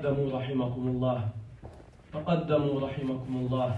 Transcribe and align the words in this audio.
تقدموا 0.00 0.38
رحمكم 0.38 0.88
الله 0.88 1.20
تقدموا 2.12 2.80
رحمكم 2.80 3.36
الله 3.36 3.70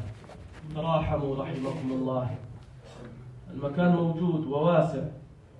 تراحموا 0.75 1.36
رحمكم 1.36 1.89
الله. 1.91 2.27
المكان 3.54 3.93
موجود 3.96 4.46
وواسع 4.46 5.03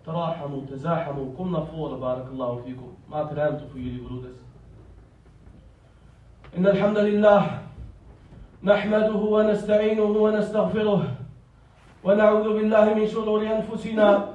تراحموا 0.07 0.61
تزاحموا 0.71 1.27
قمنا 1.39 1.61
فور 1.61 1.97
بارك 1.97 2.27
الله 2.33 2.63
فيكم. 2.65 2.91
ما 3.11 3.23
ترامتوا 3.23 3.67
في 3.75 3.99
برودس 4.07 4.39
إن 6.59 6.67
الحمد 6.67 6.99
لله 6.99 7.59
نحمده 8.63 9.19
ونستعينه 9.19 10.03
ونستغفره 10.05 11.03
ونعوذ 12.05 12.47
بالله 12.55 12.95
من 12.95 13.07
شرور 13.07 13.47
أنفسنا 13.47 14.29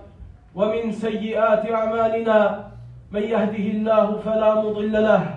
ومن 0.55 0.91
سيئات 0.91 1.71
أعمالنا. 1.71 2.67
من 3.11 3.23
يهده 3.23 3.65
الله 3.79 4.17
فلا 4.17 4.61
مضل 4.61 4.91
له 4.91 5.36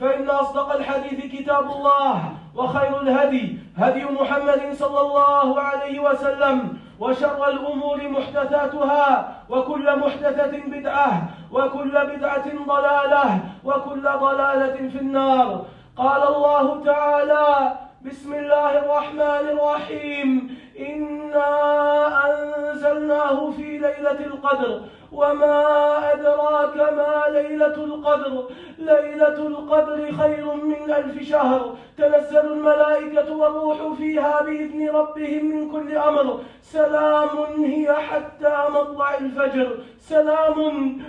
فإن 0.00 0.30
أصدق 0.30 0.72
الحديث 0.72 1.32
كتاب 1.32 1.70
الله 1.70 2.32
وخير 2.54 3.00
الهدي 3.00 3.58
هدي 3.76 4.04
محمد 4.04 4.72
صلى 4.72 5.00
الله 5.00 5.60
عليه 5.60 6.00
وسلم 6.00 6.78
وشر 7.00 7.48
الأمور 7.48 8.08
محدثاتها 8.08 9.36
وكل 9.48 9.98
محدثة 9.98 10.58
بدعة 10.66 11.28
وكل 11.52 11.94
بدعة 12.06 12.46
ضلالة 12.66 13.40
وكل 13.64 14.02
ضلالة 14.02 14.88
في 14.88 14.98
النار. 14.98 15.64
قال 15.96 16.22
الله 16.22 16.84
تعالى 16.84 17.72
بسم 18.04 18.34
الله 18.34 18.78
الرحمن 18.78 19.44
الرحيم. 19.54 20.58
إنا 20.80 21.50
أنزلناه 22.26 23.50
في 23.50 23.62
ليلة 23.62 24.26
القدر 24.26 24.80
وما 25.12 25.62
أدراك 26.12 26.76
ما 26.76 27.24
ليلة 27.28 27.74
القدر؟ 27.74 28.44
ليلة 28.78 29.38
القدر 29.46 30.12
خير 30.12 30.54
من 30.54 30.92
ألف 30.92 31.22
شهر. 31.22 31.74
تنزل 31.98 32.52
الملائكة 32.52 33.36
والروح 33.36 33.96
فيها 33.98 34.42
بإذن 34.42 34.90
ربهم 34.90 35.44
من 35.44 35.70
كل 35.70 35.96
أمر. 35.96 36.40
سلام 36.62 37.28
هي 37.64 37.92
حتى 37.92 38.56
مطلع 38.74 39.14
الفجر. 39.14 39.76
سلام 39.98 40.58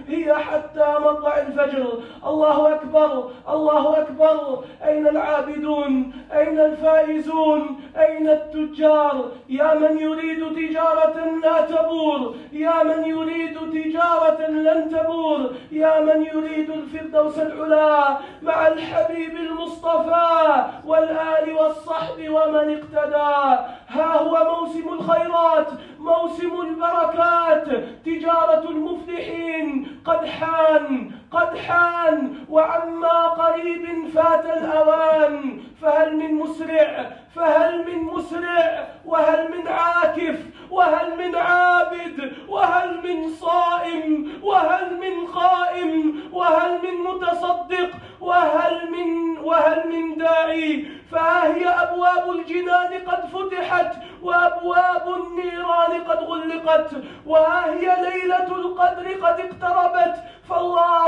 هي 0.08 0.34
حتى 0.34 0.96
مطلع 1.00 1.38
الفجر. 1.38 1.88
الله 2.28 2.76
أكبر 2.76 3.30
الله 3.50 3.98
أكبر. 3.98 4.64
أين 4.86 5.08
العابدون؟ 5.08 6.14
أين 6.34 6.60
الفائزون؟ 6.60 7.80
أين 7.98 8.30
التجار؟ 8.30 9.26
يا 9.58 9.74
من 9.74 10.00
يريد 10.00 10.42
تجارة 10.56 11.18
لا 11.44 11.62
تبور 11.62 12.36
يا 12.52 12.84
من 12.84 13.04
يريد 13.06 13.56
تجارة 13.72 14.48
لن 14.48 14.90
تبور 14.90 15.52
يا 15.72 16.00
من 16.00 16.22
يريد 16.34 16.70
الفردوس 16.70 17.38
العلا 17.40 18.18
مع 18.42 18.68
الحبيب 18.68 19.36
المصطفى 19.38 20.66
والآل 20.86 21.54
والصحب 21.54 22.20
ومن 22.30 22.68
اقتدى. 22.78 23.58
ها 23.88 24.18
هو 24.18 24.36
موسم 24.56 24.94
الخيرات 24.94 25.68
موسم 26.00 26.62
البركات 26.62 27.68
تجارة 28.06 28.70
المفلحين 28.70 29.88
قد 30.06 30.26
حان 30.26 31.12
قد 31.32 31.58
حان 31.58 32.34
وعما 32.50 33.28
قريب 33.28 34.10
فات 34.16 34.46
الأوان. 34.46 35.62
فهل 35.82 36.16
من 36.16 36.34
مسرع؟ 36.34 37.10
فهل 37.36 37.86
من 37.86 38.04
مسرع؟ 38.04 38.88
وهل 39.06 39.52
من 39.52 39.68
عاكف؟ 39.68 40.40
وهل 40.72 41.18
من 41.18 41.36
عابد؟ 41.36 42.34
وهل 42.50 43.08
من 43.08 43.30
صائم؟ 43.30 44.32
وهل 44.44 44.98
من 44.98 45.28
قائم؟ 45.28 46.24
وهل 46.34 46.72
من 46.72 47.04
متصدق؟ 47.04 47.90
وهل 48.22 48.92
من 48.92 49.38
وهل 49.38 49.88
من 49.88 50.18
داعي؟ 50.18 50.86
فهي 51.12 51.68
أبواب 51.68 52.32
الجنان 52.32 52.94
قد 53.08 53.26
فتحت 53.26 53.96
وأبواب 54.24 55.16
النيران 55.18 56.04
قد 56.08 56.18
غلقت 56.24 56.92
وهي 57.26 57.96
ليلة 58.02 58.56
القدر 58.56 59.08
قد 59.26 59.40
اقتربت. 59.40 60.16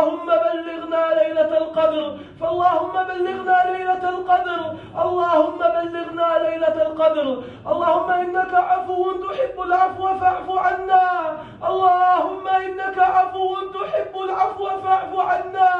فاللهم 0.09 0.25
بلغنا 0.25 1.21
ليلة 1.21 1.57
القدر. 1.57 2.17
فاللهم 2.39 2.91
بلغنا 2.91 3.57
ليلة 3.71 4.09
القدر. 4.09 4.75
اللهم 5.03 5.57
بلغنا 5.57 6.49
ليلة 6.49 6.81
القدر. 6.87 7.43
اللهم 7.67 8.09
إنك 8.11 8.53
عفو 8.53 9.11
تحب 9.11 9.61
العفو 9.61 10.07
فاعف 10.19 10.49
عنا. 10.49 11.37
اللهم 11.69 12.47
إنك 12.47 12.99
عفو 12.99 13.55
تحب 13.55 14.13
العفو 14.23 14.65
فاعف 14.83 15.19
عنا. 15.19 15.71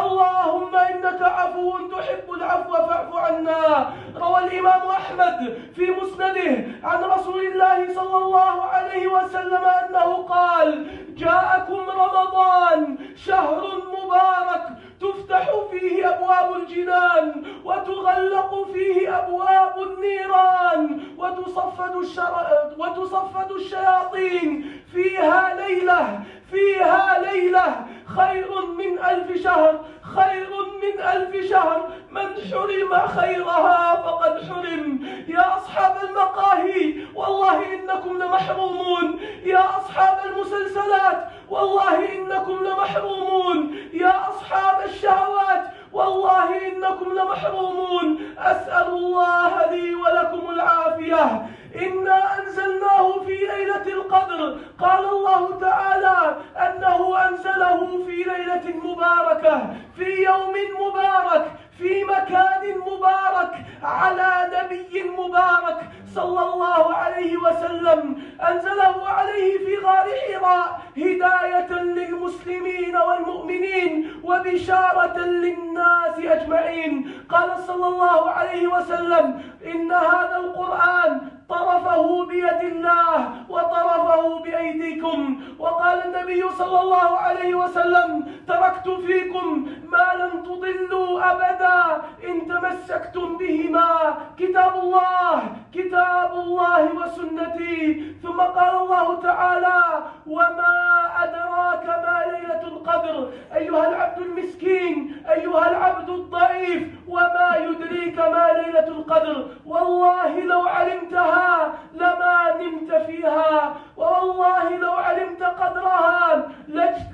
اللهم 0.00 0.76
إنك 0.76 1.22
عفو 1.22 1.78
تحب 1.92 2.32
العفو 2.32 2.72
فاعف 2.72 3.16
عنا. 3.16 3.92
روى 4.16 4.38
الإمام 4.38 4.88
أحمد 4.88 5.58
في 5.74 5.90
مسنده 5.90 6.52
عن 6.84 7.04
رسول 7.04 7.40
الله 7.40 7.94
صلى 7.94 8.16
الله 8.24 8.62
عليه 8.62 9.06
وسلم 9.06 9.64
أنه 9.64 10.08
قال 10.28 10.86
جاءكم 11.16 11.80
رمضان 11.90 12.98
شهر 13.16 13.62
مبارك 13.96 14.64
تفتح 15.00 15.46
فيه 15.70 16.08
أبواب 16.08 16.56
الجنان 16.56 17.44
وتغلق 17.64 18.66
فيه 18.72 19.18
أبواب 19.18 19.74
النيران 19.82 21.00
وتصفد, 21.18 21.96
الشر... 21.96 22.46
وتصفد 22.78 23.45
الشياطين 23.56 24.80
فيها 24.92 25.54
ليلة 25.54 26.20
فيها 26.52 27.18
ليلة. 27.32 27.86
خير 28.16 28.66
من 28.66 28.98
ألف 28.98 29.42
شهر 29.42 29.80
خير 30.16 30.48
من 30.82 31.00
ألف 31.00 31.50
شهر. 31.50 31.88
من 32.10 32.28
حرم 32.50 33.06
خيرها 33.06 33.96
فقد 33.96 34.42
حرم. 34.48 35.06
يا 35.28 35.56
أصحاب 35.56 35.96
المقاهي 36.04 36.94
والله 37.14 37.74
إنكم 37.74 38.22
لمحرومون. 38.22 39.20
يا 39.44 39.78
أصحاب 39.78 40.18
المسلسلات 40.24 41.28
والله 41.48 42.12
إنكم 42.12 42.64
لمحرومون. 42.64 43.76
يا 43.92 44.28
أصحاب 44.28 44.84
الشهوات 44.84 45.64
والله 45.92 46.68
إنكم 46.68 47.12
لمحرومون. 47.12 48.34
أسأل 48.38 48.86
الله 48.88 49.70
لي 49.70 49.94
ولكم 49.94 50.50
العافية 50.50 51.46
إنا 51.76 52.38
أنزلناه 52.38 53.20
في 53.26 53.34
ليلة 53.34 53.86
القدر 53.86 54.58
قال 54.80 55.04
الله 55.08 55.58
تعالى 55.60 56.36
أنه 56.56 57.28
أنزله 57.28 58.04
في 58.06 58.16
ليلة 58.16 58.76
مباركة 58.84 59.76
في 59.96 60.22
يوم 60.22 60.54
مبارك 60.80 61.46
في 61.78 62.04
مكان 62.04 62.78
مبارك 62.86 63.52
على 63.96 64.30
نبي 64.56 65.02
مبارك 65.18 65.78
صلى 66.14 66.42
الله 66.52 66.94
عليه 66.94 67.36
وسلم. 67.36 68.22
أنزله 68.48 69.08
عليه 69.08 69.58
في 69.64 69.76
غار 69.84 70.08
حراء 70.26 70.80
هداية 70.96 71.72
للمسلمين 71.72 72.96
والمؤمنين 72.96 73.92
وبشارة 74.24 75.18
للناس 75.18 76.16
أجمعين. 76.18 77.22
قال 77.28 77.50
صلى 77.66 77.86
الله 77.86 78.30
عليه 78.30 78.66
وسلم 78.66 79.42
إن 79.66 79.92
هذا 79.92 80.36
القرآن 80.36 81.12
طرفه 81.48 82.26
بيد 82.26 82.62
الله 82.62 83.32
وطرفه 83.48 84.38
بأيديكم. 84.38 85.40
وقال 85.58 85.98
النبي 86.04 86.50
صلى 86.50 86.80
الله 86.80 87.16
عليه 87.16 87.54
وسلم 87.54 88.32
تركت 88.48 88.88
فيكم 89.06 89.68
ما 89.84 90.06
لن 90.18 90.42
تضلوا 90.42 91.32
أبدا. 91.32 92.02
إن 92.28 92.48
تمسكتم 92.48 93.36
بهما 93.36 94.14
كتاب 94.38 94.74
الله 94.76 95.42
كتاب 95.74 96.32
الله 96.34 96.82
وسنتي. 96.94 98.14
ثم 98.22 98.40
قال 98.40 98.76
الله 98.76 99.20
تعالى 99.20 99.82
وما 100.26 100.74
أدراك 101.22 101.86
ما 101.86 102.24
ليلة 102.32 102.62
القدر. 102.62 103.32
أيها 103.54 103.88
العبد 103.88 104.18
المسكين 104.18 105.22
أيها 105.30 105.70
العبد 105.70 106.10
الضعيف 106.10 106.82
وما 107.08 107.56
يدريك 107.56 108.18
ما 108.18 108.50
ليلة 108.52 108.88
القدر 108.88 109.48
والله 109.66 110.40
لو 110.40 110.68
علمتها 110.68 111.74
لما 111.94 112.56
نمت 112.60 112.94
فيها 112.94 113.76
والله 113.96 114.76
لو 114.76 114.92
علمت 114.92 115.42
قدرها 115.42 116.48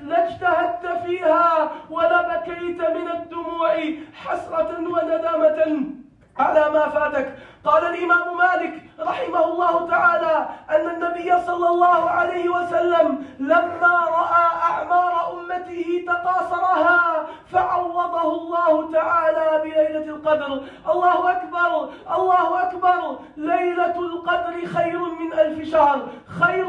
لاجتهدت 0.02 1.02
فيها 1.06 1.70
ولبكيت 1.90 2.80
من 2.80 3.08
الدموع 3.14 3.74
حسرة 4.14 4.78
وندامة 4.78 5.86
على 6.38 6.70
ما 6.70 6.88
فاتك 6.88 7.34
قال 7.64 7.84
الإمام 7.84 8.36
مالك 8.36 8.82
رحمه 9.00 9.44
الله 9.44 9.88
تعالى 9.88 10.48
أن 10.70 10.90
النبي 10.90 11.40
صلى 11.46 11.68
الله 11.68 12.10
عليه 12.10 12.48
وسلم 12.48 13.26
لما 13.38 13.94
رأى 14.18 14.46
أعمار 14.62 15.32
أمته 15.32 16.04
تقاصرها 16.06 17.26
فعوضه 17.52 18.22
الله 18.22 18.92
تعالى 18.92 19.62
بليلة 19.62 20.14
القدر 20.14 20.60
الله 20.92 21.30
أكبر 21.32 21.88
الله 22.16 22.62
أكبر 22.62 23.18
القدر 24.42 24.66
خير 24.66 24.98
من 24.98 25.32
ألف 25.32 25.70
شهر 25.70 26.08
خير 26.26 26.66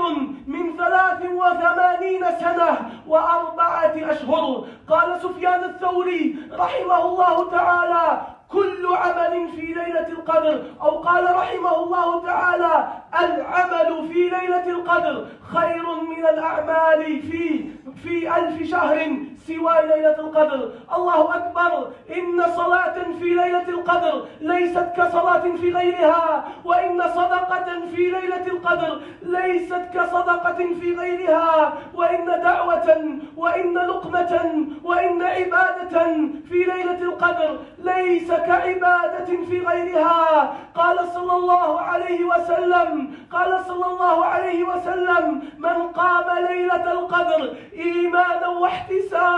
من 0.48 0.78
ثلاث 0.78 1.22
وثمانين 1.31 2.25
سنة 2.40 2.78
وأربعة 3.08 3.94
أشهر. 3.96 4.66
قال 4.90 5.22
سفيان 5.22 5.64
الثوري 5.64 6.36
رحمه 6.52 7.06
الله 7.06 7.52
تعالى 7.52 8.22
كل 8.50 8.88
عمل 8.96 9.50
في 9.56 9.62
ليلة 9.62 10.08
القدر 10.08 10.64
أو 10.81 10.90
قال 10.90 11.36
رحمه 11.36 11.84
الله 11.84 12.25
تعالى 12.25 12.88
العمل 13.20 14.08
في 14.08 14.30
ليلة 14.30 14.68
القدر 14.70 15.25
خير 15.54 15.86
من 16.02 16.25
الأعمال 16.25 17.22
في 17.22 17.70
في 18.04 18.36
ألف 18.36 18.70
شهر. 18.70 19.18
سوى 19.48 19.75
ليلة 19.95 20.19
القدر. 20.19 20.69
الله 20.95 21.36
أكبر. 21.36 21.88
إن 22.18 22.44
صلاة 22.56 22.98
في 23.19 23.25
ليلة 23.25 23.69
القدر 23.69 24.25
ليست 24.42 24.88
كصلاة 24.98 25.56
في 25.62 25.74
غيرها 25.74 26.44
وإن 26.66 27.01
صدقة 27.01 27.66
في 27.95 28.04
ليلة 28.10 28.48
القدر 28.48 29.01
ليست 29.22 29.81
كصدقة 29.94 30.57
في 30.81 30.95
غيرها. 31.00 31.74
وإن 31.94 32.25
دعوة 32.25 33.18
وإن 33.38 33.74
لقمة 33.78 34.66
وإن 34.84 35.22
عبادة 35.22 36.06
في 36.50 36.57
ليلة 36.63 37.01
القدر 37.01 37.60
ليس 37.80 38.31
كعبادة 38.31 39.25
في 39.25 39.60
غيرها. 39.68 40.54
قال 40.75 40.98
صلى 41.13 41.34
الله 41.34 41.81
عليه 41.81 42.24
وسلم 42.25 43.13
قال 43.31 43.66
صلى 43.68 43.86
الله 43.86 44.25
عليه 44.25 44.63
وسلم 44.63 45.42
من 45.57 45.88
قام 45.88 46.46
ليلة 46.50 46.92
القدر 46.92 47.54
إيمانا 47.74 48.48
واحتسابا 48.48 49.32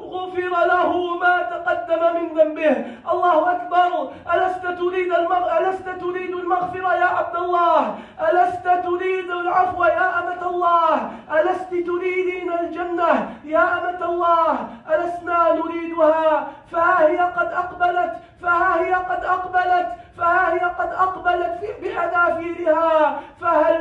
غفر 0.00 0.52
له 0.72 0.90
ما 1.22 1.34
تقدم 1.42 2.02
من 2.16 2.26
ذنبه. 2.38 2.74
الله 3.12 3.52
أكبر. 3.52 3.90
ألست 4.34 4.64
تريد 4.66 5.12
المغ... 5.12 5.44
ألست 5.58 5.88
تريد 6.00 6.32
المغفرة 6.34 6.94
يا 6.94 7.04
عبد 7.18 7.36
الله؟ 7.36 7.94
ألست 8.28 8.66
تريد 8.86 9.30
العفو 9.30 9.84
يا 9.84 10.08
أمة 10.18 10.42
الله؟ 10.50 11.10
ألست 11.38 11.70
تريدين 11.70 12.52
الجنة 12.60 13.12
يا 13.44 13.64
أمة 13.78 14.04
الله؟ 14.10 14.68
ألسنا 14.94 15.52
نريدها؟ 15.52 16.46
فها 16.72 17.08
هي 17.08 17.18
قد 17.18 17.50
أقبلت 17.52 18.12
فها 18.42 18.82
هي 18.84 18.94
قد 18.94 19.24
أقبلت 19.24 19.88
فها 20.18 20.54
هي 20.54 20.58
قد 20.78 20.92
أقبلت 20.92 21.60
بحذافيرها. 21.82 22.91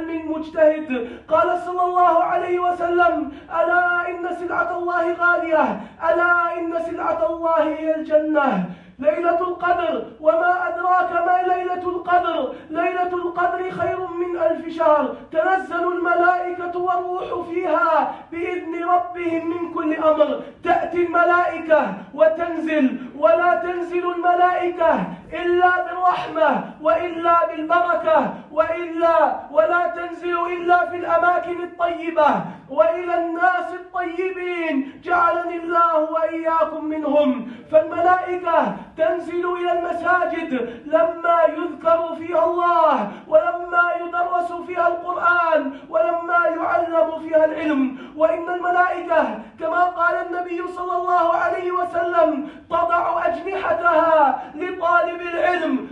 من 0.07 0.25
مجتهد 0.25 1.09
قال 1.27 1.57
صلى 1.65 1.83
الله 1.83 2.24
عليه 2.24 2.59
وسلم 2.59 3.31
ألا 3.62 4.09
إن 4.09 4.36
سلعة 4.36 4.77
الله 4.77 5.13
غالية 5.13 5.81
ألا 6.09 6.59
إن 6.59 6.80
سلعة 6.86 7.30
الله 7.30 7.63
هي 7.63 7.95
الجنة؟ 7.95 8.65
ليلة 9.00 9.39
القدر 9.42 10.06
وما 10.21 10.68
أدراك 10.68 11.12
ما 11.12 11.53
ليلة 11.53 11.83
القدر؟ 11.89 12.53
ليلة 12.69 13.13
القدر 13.13 13.71
خير 13.71 14.07
من 14.07 14.38
ألف 14.38 14.75
شهر. 14.77 15.15
تنزل 15.31 15.83
الملائكة 15.83 16.80
والروح 16.80 17.50
فيها 17.50 18.15
بإذن 18.31 18.83
ربهم 18.83 19.50
من 19.50 19.74
كل 19.74 19.94
أمر. 19.95 20.42
تأتي 20.63 21.06
الملائكة 21.06 21.94
وتنزل 22.13 22.98
ولا 23.18 23.56
تنزل 23.56 24.12
الملائكة. 24.12 25.00
إلا 25.33 25.83
بالرحمة 25.83 26.63
وإلا 26.81 27.48
بالبركة 27.48 28.33
وإلا 28.51 29.39
ولا 29.51 29.88
تنزل 29.88 30.38
إلا 30.48 30.89
في 30.89 30.95
الأماكن 30.95 31.63
الطيبة 31.63 32.42
وإلى 32.69 33.18
الناس 33.18 33.74
الطيبين. 33.74 35.01
جعلني 35.04 35.56
الله 35.56 36.12
وإياكم 36.12 36.86
منهم. 36.86 37.51
فالملائكة 37.72 38.75
تنزل 38.98 39.54
إلى 39.54 39.72
المساجد 39.80 40.81
لما 40.86 41.42
يذكر 41.57 42.16
فيها 42.16 42.45
الله 42.45 43.12
ولما 43.27 43.92
يدرس 44.01 44.51
فيها 44.68 44.88
القرآن 44.88 45.74
ولما 45.89 46.45
يعلم 46.45 47.19
فيها 47.19 47.45
العلم. 47.45 47.98
وإن 48.18 48.50
الملائكة 48.50 49.39
كما 49.60 49.84
قال 49.84 50.16
النبي 50.27 50.68
صلى 50.68 50.98
الله 50.98 51.34
عليه 51.34 51.72
وسلم 51.72 51.81
لطالب 54.56 55.22
العلم 55.22 55.88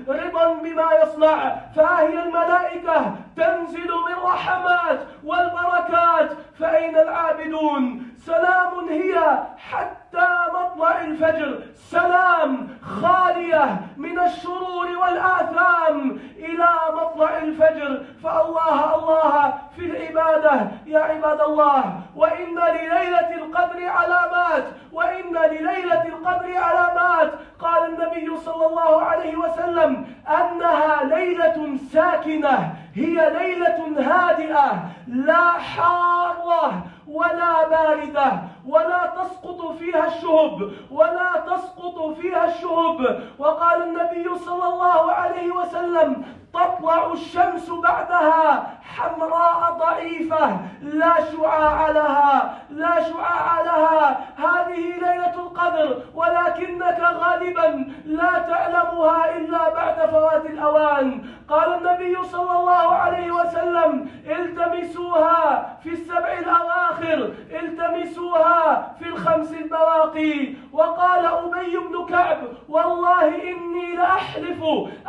بما 0.57 0.87
يصنع. 1.03 1.55
فهي 1.75 2.23
الملائكة 2.23 3.15
تنزل 3.35 3.91
بالرحمات 4.07 4.99
والبركات. 5.23 6.31
فأين 6.59 6.97
العابدون؟ 6.97 8.03
سلام 8.17 8.89
هي 8.89 9.39
حتى 9.57 10.27
مطلع 10.53 11.01
الفجر. 11.01 11.59
سلام 11.75 12.67
خالية 13.01 13.81
من 13.97 14.19
الشرور 14.19 14.87
والآثام 14.97 16.19
إلى 16.37 16.69
مطلع 16.93 17.37
الفجر. 17.37 18.03
فالله 18.23 18.95
الله 18.95 19.53
في 19.75 19.85
العبادة. 19.85 20.71
يا 20.85 20.99
عباد 20.99 21.41
الله 21.41 21.83
وإن 22.15 22.55
لليلة 22.55 23.35
القدر 23.35 23.89
علامات 23.89 24.63
وإن 24.93 25.37
لليلة 25.37 26.03
القدر 26.05 26.57
علامات 26.57 27.31
قال 27.59 27.85
النبي 27.85 28.37
صلى 28.37 28.65
الله 28.65 29.01
عليه 29.01 29.35
وسلم 29.35 30.05
أنها 30.41 31.03
ليلة 31.03 31.77
ساكنة 31.93 32.73
هي 32.95 33.29
ليلة 33.39 33.79
هادئة 33.99 34.89
لا 35.07 35.51
حارة 35.51 36.83
ولا 37.07 37.69
باردة 37.69 38.31
ولا 38.67 39.13
تسقط 39.17 39.71
فيها 39.79 40.07
الشهب 40.07 40.71
ولا 40.91 41.43
تسقط 41.47 42.17
فيها 42.21 42.45
الشهب. 42.45 43.23
وقال 43.39 43.83
النبي 43.83 44.37
صلى 44.37 44.67
الله 44.67 45.11
عليه 45.11 45.51
وسلم 45.51 46.25
تطلع 46.53 47.13
الشمس 47.13 47.69
بعدها 47.69 48.67
حمراء 48.95 49.77
ضعيفة 49.79 50.57
لا 50.81 51.13
شعاع 51.31 51.91
لها 51.91 52.57
لا 52.69 53.03
شعاع 53.03 53.61
لها. 53.61 54.19
هذه 54.37 54.75
ليلة 54.75 55.33
القدر 55.35 56.03
ولكنك 56.15 56.99
غالبا 56.99 57.93
لا 58.05 58.39
تعلمها 58.39 59.37
إلا 59.37 59.73
بعد 59.73 60.09
فوات 60.09 60.45
الأوان. 60.45 61.21
قال 61.49 61.73
النبي 61.73 62.23
صلى 62.23 62.59
الله 62.59 62.95
عليه 62.95 63.31
وسلم 63.31 64.09
التمسوها 64.25 65.69
في 65.83 65.89
السبع 65.89 66.33
الأواخر 66.33 67.33
التمسوها 67.51 68.91
في 68.99 69.05
الخمس 69.05 69.53
البواقي. 69.53 70.53
وقال 70.73 71.25
أبي 71.25 71.77
بن 71.77 72.05
كعب 72.05 72.37
والله 72.69 73.27
إني 73.27 73.95
لأحلف 73.95 74.63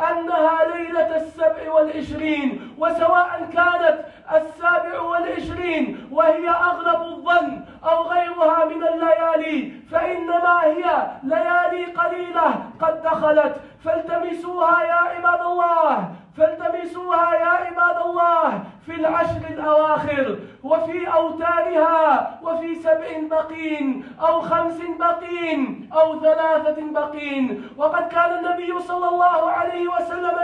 أنها 0.09 0.63
ليلة 0.75 1.15
السبع 1.15 1.30
والعشرين 1.69 2.75
وسواء 2.77 3.49
كانت 3.53 3.97
السابع 4.35 5.01
والعشرين 5.01 6.07
وهي 6.11 6.49
أغلب 6.49 7.01
الظن 7.01 7.61
أو 7.83 8.03
غيرها 8.03 8.65
من 8.65 8.83
الليالي 8.87 9.71
فإنما 9.91 10.63
هي 10.63 11.11
ليالي 11.23 11.85
قليلة 11.85 12.53
قد 12.79 13.01
دخلت. 13.03 13.55
فالتمسوها 13.83 14.83
يا 14.83 14.93
عباد 14.93 15.41
الله 15.41 16.09
فالتمسوها 16.37 17.35
يا 17.35 17.45
عباد 17.45 18.05
الله 18.05 18.63
في 18.85 18.95
العشر 18.95 19.41
الأواخر 19.49 20.39
وفي 20.63 21.07
أوتارها 21.07 22.39
وفي 22.43 22.75
سبع 22.75 23.07
بقين 23.21 24.05
أو 24.21 24.41
خمس 24.41 24.81
بقين 24.99 25.89
أو 25.93 26.19
ثلاثة 26.19 26.91
بقين. 26.91 27.69
وقد 27.77 28.07
كان 28.07 28.37
النبي 28.37 28.79
صلى 28.79 29.07
الله 29.09 29.51
عليه 29.51 29.87
وسلم 29.87 30.39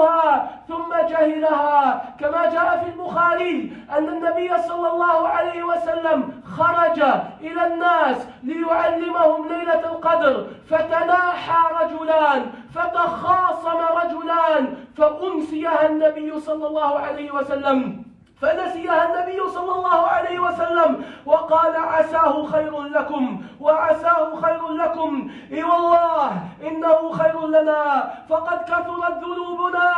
يعلمها 0.00 0.50
ثم 0.68 0.94
جهلها. 1.08 2.04
كما 2.20 2.46
جاء 2.46 2.84
في 2.84 2.90
البخاري 2.90 3.72
أن 3.98 4.08
النبي 4.08 4.58
صلى 4.68 4.88
الله 4.92 5.28
عليه 5.28 5.62
وسلم 5.64 6.42
خرج 6.56 7.02
إلى 7.40 7.66
الناس 7.66 8.26
ليعلمهم 8.42 9.48
ليلة 9.48 9.80
القدر 9.80 10.46
فتناحى 10.70 11.84
رجلان 11.84 12.46
فتخاصم 12.74 13.78
رجلان 14.02 14.76
فأنسيها 14.96 15.86
النبي 15.86 16.40
صلى 16.40 16.66
الله 16.66 16.98
عليه 16.98 17.30
وسلم. 17.30 18.03
فنسيها 18.44 19.04
النبي 19.04 19.48
صلى 19.48 19.72
الله 19.74 20.06
عليه 20.06 20.38
وسلم 20.38 21.04
وقال 21.26 21.76
عساه 21.76 22.46
خير 22.46 22.82
لكم 22.82 23.42
وعساه 23.60 24.40
خير 24.42 24.68
لكم. 24.68 25.30
إي 25.52 25.64
والله 25.64 26.32
إنه 26.62 27.12
خير 27.12 27.46
لنا. 27.46 28.14
فقد 28.28 28.58
كثرت 28.64 29.24
ذنوبنا 29.24 29.90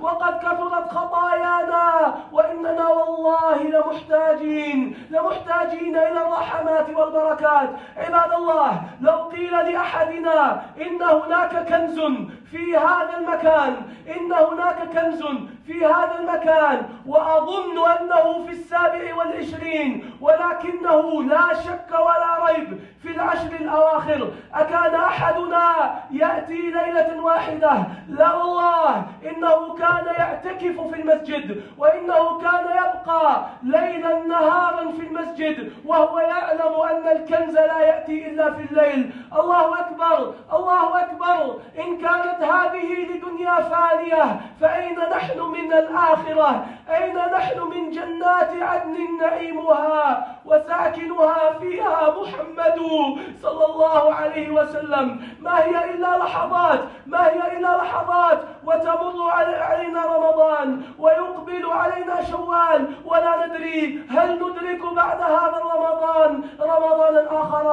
وقد 0.00 0.38
كثرت 0.38 0.90
خطايانا 0.94 2.14
وإننا 2.32 2.88
والله 2.88 3.62
لمحتاجين 3.62 5.06
لمحتاجين 5.10 5.96
إلى 5.96 6.20
الرحمات 6.26 6.86
والبركات. 6.96 7.70
عباد 7.96 8.32
الله 8.32 8.82
لو 9.00 9.16
قيل 9.16 9.52
لأحدنا 9.72 10.62
إن 10.80 11.02
هناك 11.02 11.68
كنز 11.68 12.00
في 12.50 12.76
هذا 12.76 13.16
المكان 13.18 13.76
إن 14.16 14.32
هناك 14.32 14.78
كنز 14.94 15.22
في 15.66 15.86
هذا 15.86 16.14
المكان 16.18 16.88
وأظن 17.06 17.78
أنه 17.88 18.44
في 18.46 18.52
السابع 18.52 19.14
والعشرين 19.16 20.10
ولكنه 20.20 21.22
لا 21.22 21.54
شك 21.54 21.90
ولا 21.92 22.46
ريب 22.46 22.80
في 23.02 23.10
العشر 23.10 23.52
الأواخر. 23.60 24.30
أكان 24.54 24.94
أحدنا 24.94 25.94
يأتي 26.10 26.60
ليلة 26.70 27.22
واحدة؟ 27.22 27.72
لا 28.08 28.34
والله. 28.34 29.06
إنه 29.30 29.74
كان 29.74 30.06
يعتكف 30.18 30.80
في 30.80 31.00
المسجد 31.00 31.62
وإنه 31.78 32.38
كان 32.38 32.64
يبقى 32.64 33.46
ليلا 33.62 34.18
نهارا 34.26 34.92
في 34.92 35.06
المسجد 35.06 35.72
وهو 35.86 36.18
يعلم 36.18 36.74
أن 36.90 37.16
الكنز 37.16 37.54
لا 37.54 37.78
يأتي 37.80 38.28
إلا 38.28 38.52
في 38.54 38.62
الليل. 38.70 39.10
الله 39.38 39.80
أكبر 39.80 40.34
الله 40.52 41.00
أكبر. 41.02 41.60
إن 41.78 41.96
كانت 41.96 42.42
هذه 42.42 43.06
لدنيا 43.10 43.54
فانية 43.60 44.40
فأين 44.60 44.98
نحن 44.98 45.40
من 45.40 45.72
الآخرة؟ 45.72 46.66
أين 46.96 47.16
نحن 47.16 47.60
من 47.60 47.77
جنات 47.90 48.50
عدن 48.62 48.96
نعيمها 49.20 50.26
وساكنها 50.44 51.52
فيها 51.60 52.14
محمد 52.20 52.78
صلى 53.42 53.64
الله 53.66 54.14
عليه 54.14 54.50
وسلم. 54.50 55.06
ما 55.40 55.64
هي 55.64 55.94
إلا 55.94 56.18
لحظات 56.18 56.80
ما 57.06 57.26
هي 57.26 57.56
إلا 57.56 57.76
لحظات. 57.76 58.38
وتمر 58.64 59.30
علينا 59.30 60.06
رمضان 60.06 60.82
ويقبل 60.98 61.66
علينا 61.70 62.24
شوال 62.24 62.94
ولا 63.04 63.46
ندري 63.46 64.02
هل 64.10 64.34
ندرك 64.34 64.94
بعد 64.94 65.20
هذا 65.20 65.62
رمضان 65.74 66.42
رمضانا 66.60 67.42
آخر 67.42 67.66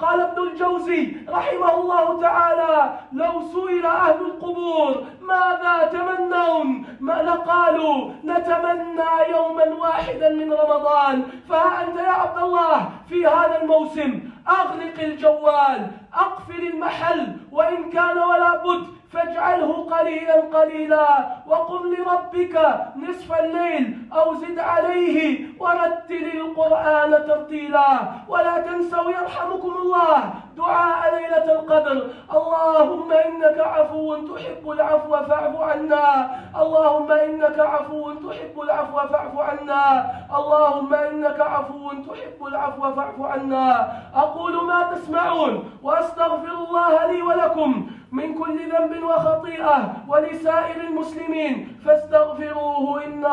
قال 0.00 0.20
ابن 0.20 0.42
الجوزي 0.42 1.16
رحمه 1.28 1.74
الله 1.74 2.20
تعالى 2.20 2.98
لو 3.12 3.42
سئل 3.42 3.86
أهل 3.86 4.20
القبور 4.20 5.04
ماذا 5.20 5.90
تمنون 5.92 6.86
ما 7.00 7.22
لقالوا؟ 7.22 8.10
نتمنى 8.24 9.33
يوما 9.36 9.64
واحدا 9.64 10.28
من 10.28 10.52
رمضان 10.52 11.22
فها 11.48 11.84
أنت 11.84 11.96
يا 11.96 12.10
عبد 12.12 12.38
الله 12.42 12.88
في 13.08 13.26
هذا 13.26 13.62
الموسم. 13.62 14.33
أغلق 14.48 15.00
الجوال 15.00 15.90
أقفل 16.14 16.66
المحل 16.66 17.36
وإن 17.52 17.90
كان 17.90 18.18
ولا 18.18 18.56
بد 18.56 18.86
فاجعله 19.12 19.90
قليلا 19.90 20.40
قليلا 20.40 21.28
وقل 21.46 21.96
لربك 21.96 22.56
نصف 22.96 23.40
الليل 23.40 24.08
أو 24.12 24.34
زد 24.34 24.58
عليه 24.58 25.46
ورتل 25.60 26.26
القرآن 26.34 27.10
ترتيلا. 27.10 27.98
ولا 28.28 28.58
تنسوا 28.58 29.10
يرحمكم 29.10 29.74
الله 29.82 30.34
دعاء 30.56 31.14
ليلة 31.14 31.52
القدر. 31.52 32.10
اللهم 32.34 33.12
إنك 33.12 33.58
عفو 33.58 34.16
تحب 34.16 34.70
العفو 34.70 35.10
فاعف 35.10 35.60
عنا. 35.60 36.30
اللهم 36.62 37.12
إنك 37.12 37.58
عفو 37.58 38.12
تحب 38.12 38.60
العفو 38.60 38.96
فاعف 39.08 39.38
عنا. 39.38 40.10
اللهم 40.38 40.94
إنك 40.94 41.40
عفو 41.40 41.92
تحب 41.92 42.46
العفو 42.46 42.94
فاعف 42.94 43.20
عنا. 43.20 43.92
أقول 44.34 44.66
ما 44.66 44.92
تسمعون 44.94 45.70
وأستغفر 45.82 46.50
الله 46.50 47.12
لي 47.12 47.22
ولكم 47.22 47.90
من 48.12 48.34
كل 48.34 48.58
ذنب 48.72 49.02
وخطيئة 49.02 50.04
ولسائر 50.08 50.80
المسلمين 50.80 51.78
فاستغفروه 51.84 53.04
إنه 53.04 53.28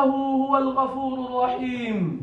هو 0.46 0.56
الغفور 0.58 1.26
الرحيم. 1.26 2.22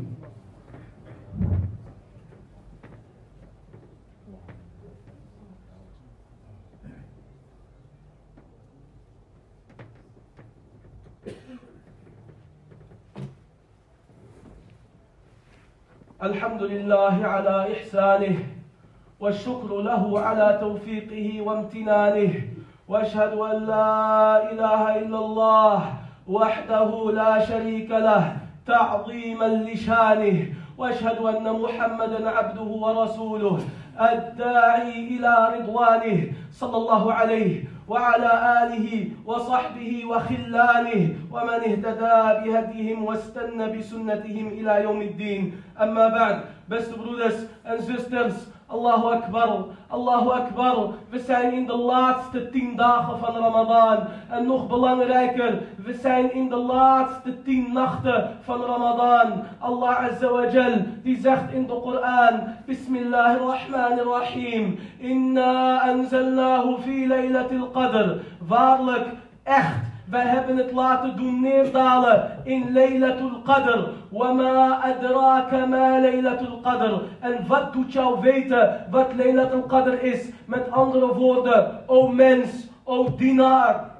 الحمد 16.22 16.62
لله 16.62 17.26
على 17.26 17.72
إحسانه 17.72 18.59
والشكر 19.20 19.80
له 19.80 20.20
على 20.20 20.58
توفيقه 20.60 21.40
وامتنانه. 21.40 22.34
وأشهد 22.88 23.32
أن 23.32 23.56
لا 23.66 24.52
إله 24.52 24.98
إلا 24.98 25.18
الله 25.18 25.94
وحده 26.28 27.10
لا 27.12 27.44
شريك 27.44 27.90
له 27.90 28.36
تعظيما 28.66 29.48
لشانه. 29.68 30.54
وأشهد 30.78 31.18
أن 31.18 31.52
محمدا 31.52 32.30
عبده 32.30 32.62
ورسوله 32.62 33.60
الداعي 34.00 34.92
إلى 35.12 35.32
رضوانه 35.56 36.32
صلى 36.52 36.76
الله 36.76 37.12
عليه 37.12 37.64
وعلى 37.88 38.32
آله 38.62 39.10
وصحبه 39.26 40.04
وخلانه 40.08 41.02
ومن 41.32 41.60
اهتدى 41.68 42.18
بهديهم 42.40 43.04
واستنى 43.04 43.66
بسنتهم 43.76 44.46
إلى 44.48 44.82
يوم 44.82 45.02
الدين. 45.02 45.42
أما 45.80 46.08
بعد 46.08 46.36
beste 46.70 46.94
broeders 46.96 47.50
en 47.66 47.78
zusters 47.82 48.48
Allahu 48.70 49.10
Akbar, 49.10 49.66
Allahu 49.88 50.30
Akbar. 50.30 50.88
We 51.08 51.18
zijn 51.18 51.52
in 51.52 51.66
de 51.66 51.76
laatste 51.76 52.50
tien 52.50 52.76
dagen 52.76 53.18
van 53.18 53.34
Ramadan. 53.34 53.98
En 54.28 54.46
nog 54.46 54.66
belangrijker, 54.66 55.62
we 55.76 55.94
zijn 55.94 56.34
in 56.34 56.48
de 56.48 56.56
laatste 56.56 57.42
tien 57.42 57.72
nachten 57.72 58.30
van 58.40 58.62
Ramadan. 58.62 59.32
Allah 59.58 60.10
Azza 60.10 60.30
wa 60.30 60.50
Jal, 60.50 60.72
die 61.02 61.20
zegt 61.20 61.52
in 61.52 61.66
de 61.66 61.80
Koran, 61.82 62.40
Bismillahirrahmanirrahim. 62.66 64.78
Inna 64.98 65.80
anzalnahu 65.80 66.80
fi 66.80 67.06
laylatil 67.06 67.70
qadr. 67.70 68.16
Waarlijk, 68.46 69.06
echt. 69.42 69.89
Wij 70.10 70.26
hebben 70.26 70.56
het 70.56 70.72
laten 70.72 71.16
doen 71.16 71.40
neerdalen 71.40 72.30
in 72.44 72.72
Laylatul 72.72 73.40
Qadr. 73.44 73.88
Wama 74.10 74.82
adraka 74.82 75.66
ma 75.66 76.00
Qadr. 76.62 77.02
En 77.20 77.46
wat 77.46 77.72
doet 77.72 77.92
jou 77.92 78.20
weten 78.20 78.86
wat 78.90 79.14
Laylatul 79.16 79.62
Qadr 79.62 80.02
is? 80.02 80.28
Met 80.44 80.70
andere 80.70 81.14
woorden, 81.14 81.80
o 81.86 82.08
mens, 82.08 82.68
o 82.84 83.16
dienaar. 83.16 83.90